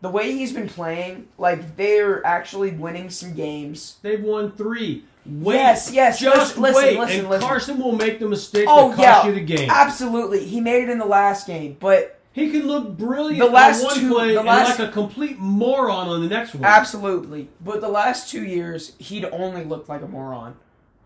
the 0.00 0.08
way 0.10 0.32
he's 0.32 0.52
been 0.52 0.68
playing, 0.68 1.28
like 1.38 1.76
they're 1.76 2.24
actually 2.26 2.70
winning 2.70 3.10
some 3.10 3.34
games. 3.34 3.96
they've 4.02 4.22
won 4.22 4.52
three. 4.52 5.04
Wait, 5.24 5.54
Yes, 5.54 5.92
yes, 5.92 6.18
Just 6.18 6.58
listen, 6.58 6.62
listen, 6.62 6.82
wait, 6.84 6.98
listen, 6.98 7.20
and 7.20 7.30
listen. 7.30 7.48
Carson 7.48 7.78
will 7.78 7.92
make 7.92 8.18
the 8.18 8.28
mistake 8.28 8.66
Oh 8.68 8.88
that 8.90 8.96
cost 8.96 9.24
yeah, 9.24 9.26
you 9.26 9.34
the 9.34 9.40
game. 9.40 9.70
absolutely. 9.70 10.44
He 10.44 10.60
made 10.60 10.82
it 10.84 10.88
in 10.88 10.98
the 10.98 11.04
last 11.06 11.46
game, 11.46 11.76
but 11.78 12.18
He 12.32 12.50
can 12.50 12.66
look 12.66 12.96
brilliant 12.96 13.38
The 13.44 13.50
last 13.50 13.80
on 13.80 13.86
one 13.86 13.94
two- 13.98 14.10
play 14.14 14.32
the 14.32 14.38
and 14.38 14.48
last- 14.48 14.78
like 14.78 14.88
a 14.88 14.92
complete 14.92 15.38
moron 15.38 16.08
on 16.08 16.22
the 16.22 16.28
next 16.28 16.54
one. 16.54 16.64
absolutely. 16.64 17.48
But 17.62 17.80
the 17.82 17.88
last 17.88 18.30
two 18.30 18.42
years, 18.44 18.92
he'd 18.98 19.24
only 19.26 19.64
looked 19.64 19.88
like 19.88 20.00
a 20.02 20.08
moron. 20.08 20.54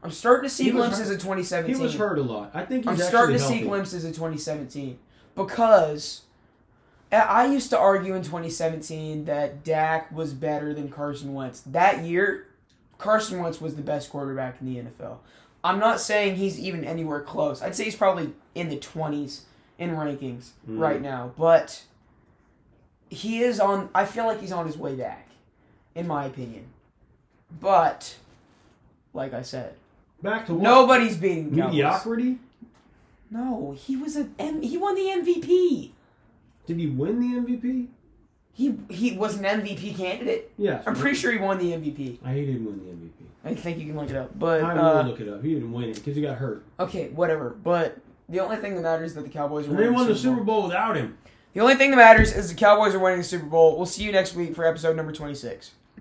I'm 0.05 0.13
starting 0.13 0.49
to 0.49 0.55
see 0.55 0.71
glimpses 0.71 1.11
of 1.11 1.19
2017. 1.19 1.75
He 1.75 1.83
was 1.83 1.97
hurt 1.97 2.19
a 2.19 2.23
lot. 2.23 2.53
I 2.55 2.65
think 2.65 2.89
he's 2.89 3.01
I'm 3.01 3.07
starting 3.09 3.37
to 3.37 3.43
healthy. 3.43 3.59
see 3.59 3.65
glimpses 3.65 4.05
of 4.05 4.13
2017 4.15 4.99
because 5.35 6.23
I- 7.11 7.17
I 7.17 7.47
used 7.47 7.71
to 7.71 7.79
argue 7.79 8.15
in 8.15 8.23
2017 8.23 9.25
that 9.25 9.65
Dak 9.65 10.13
was 10.13 10.33
better 10.33 10.73
than 10.75 10.89
Carson 10.91 11.35
Wentz. 11.35 11.61
That 11.67 12.05
year, 12.05 12.47
Carson 12.99 13.41
Wentz 13.41 13.61
was 13.61 13.75
the 13.77 13.83
best 13.83 14.11
quarterback 14.11 14.61
in 14.61 14.67
the 14.73 14.79
NFL. 14.81 15.19
I'm 15.65 15.79
not 15.81 16.01
saying 16.01 16.37
he's 16.37 16.59
even 16.59 16.85
anywhere 16.85 17.21
close. 17.21 17.61
I'd 17.63 17.75
say 17.75 17.85
he's 17.85 17.97
probably 17.97 18.33
in 18.55 18.69
the 18.69 18.77
20s 18.77 19.41
in 19.79 19.91
rankings 19.91 20.51
Mm. 20.69 20.79
right 20.81 21.01
now, 21.03 21.33
but 21.37 21.83
he 23.11 23.41
is 23.43 23.61
on. 23.61 23.89
I 23.95 24.05
feel 24.05 24.27
like 24.27 24.41
he's 24.41 24.53
on 24.53 24.67
his 24.67 24.77
way 24.77 24.95
back, 24.95 25.29
in 25.95 26.07
my 26.07 26.25
opinion. 26.27 26.65
But, 27.61 28.17
like 29.15 29.33
I 29.33 29.43
said, 29.43 29.75
Back 30.23 30.47
to 30.47 30.55
what? 30.55 30.63
nobody's 30.63 31.17
beating 31.17 31.51
the 31.51 31.57
Cowboys. 31.59 31.73
mediocrity. 31.75 32.39
No, 33.31 33.77
he 33.79 33.97
was 33.97 34.17
a 34.17 34.29
M- 34.39 34.63
he 34.63 34.77
won 34.77 34.95
the 34.95 35.03
MVP. 35.11 35.93
Did 36.67 36.79
he 36.79 36.87
win 36.89 37.21
the 37.21 37.37
MVP? 37.39 37.89
He 38.53 38.75
he 38.89 39.17
was 39.17 39.37
an 39.39 39.45
MVP 39.45 39.97
candidate. 39.97 40.51
Yes. 40.57 40.83
I'm 40.87 40.95
pretty 40.95 41.17
sure 41.17 41.31
he 41.31 41.39
won 41.39 41.59
the 41.59 41.73
MVP. 41.73 42.19
I 42.25 42.33
he 42.35 42.47
didn't 42.47 42.65
win 42.65 42.79
the 42.79 42.91
MVP. 42.93 43.13
I 43.45 43.55
think 43.55 43.79
you 43.79 43.87
can 43.87 43.97
look 43.97 44.11
it 44.11 44.17
up. 44.17 44.37
But 44.39 44.63
I 44.63 44.75
will 44.75 44.81
uh, 44.85 45.03
look 45.05 45.21
it 45.21 45.29
up. 45.29 45.43
He 45.45 45.55
didn't 45.55 45.73
win 45.73 45.91
it 45.91 45.97
because 45.97 46.17
he 46.17 46.23
got 46.23 46.39
hurt. 46.39 46.65
okay, 46.81 47.09
whatever. 47.11 47.51
But 47.51 47.99
the 48.29 48.41
only 48.41 48.57
thing 48.57 48.75
that 48.75 48.83
matters 48.83 49.11
is 49.11 49.15
that 49.17 49.25
the 49.25 49.31
Cowboys 49.31 49.67
are 49.67 49.71
And 49.71 49.79
they 49.79 49.85
winning 49.85 49.95
won 49.95 50.09
the 50.09 50.17
Super 50.17 50.43
Bowl. 50.43 50.61
Bowl 50.61 50.63
without 50.69 50.97
him. 50.97 51.17
The 51.53 51.61
only 51.61 51.75
thing 51.75 51.91
that 51.91 51.97
matters 51.97 52.33
is 52.33 52.49
the 52.49 52.55
Cowboys 52.55 52.95
are 52.95 52.99
winning 52.99 53.19
the 53.19 53.25
Super 53.25 53.47
Bowl. 53.47 53.77
We'll 53.77 53.87
see 53.87 54.05
you 54.05 54.13
next 54.13 54.35
week 54.35 54.55
for 54.55 54.65
episode 54.65 54.97
number 54.97 55.13
26. 55.13 55.73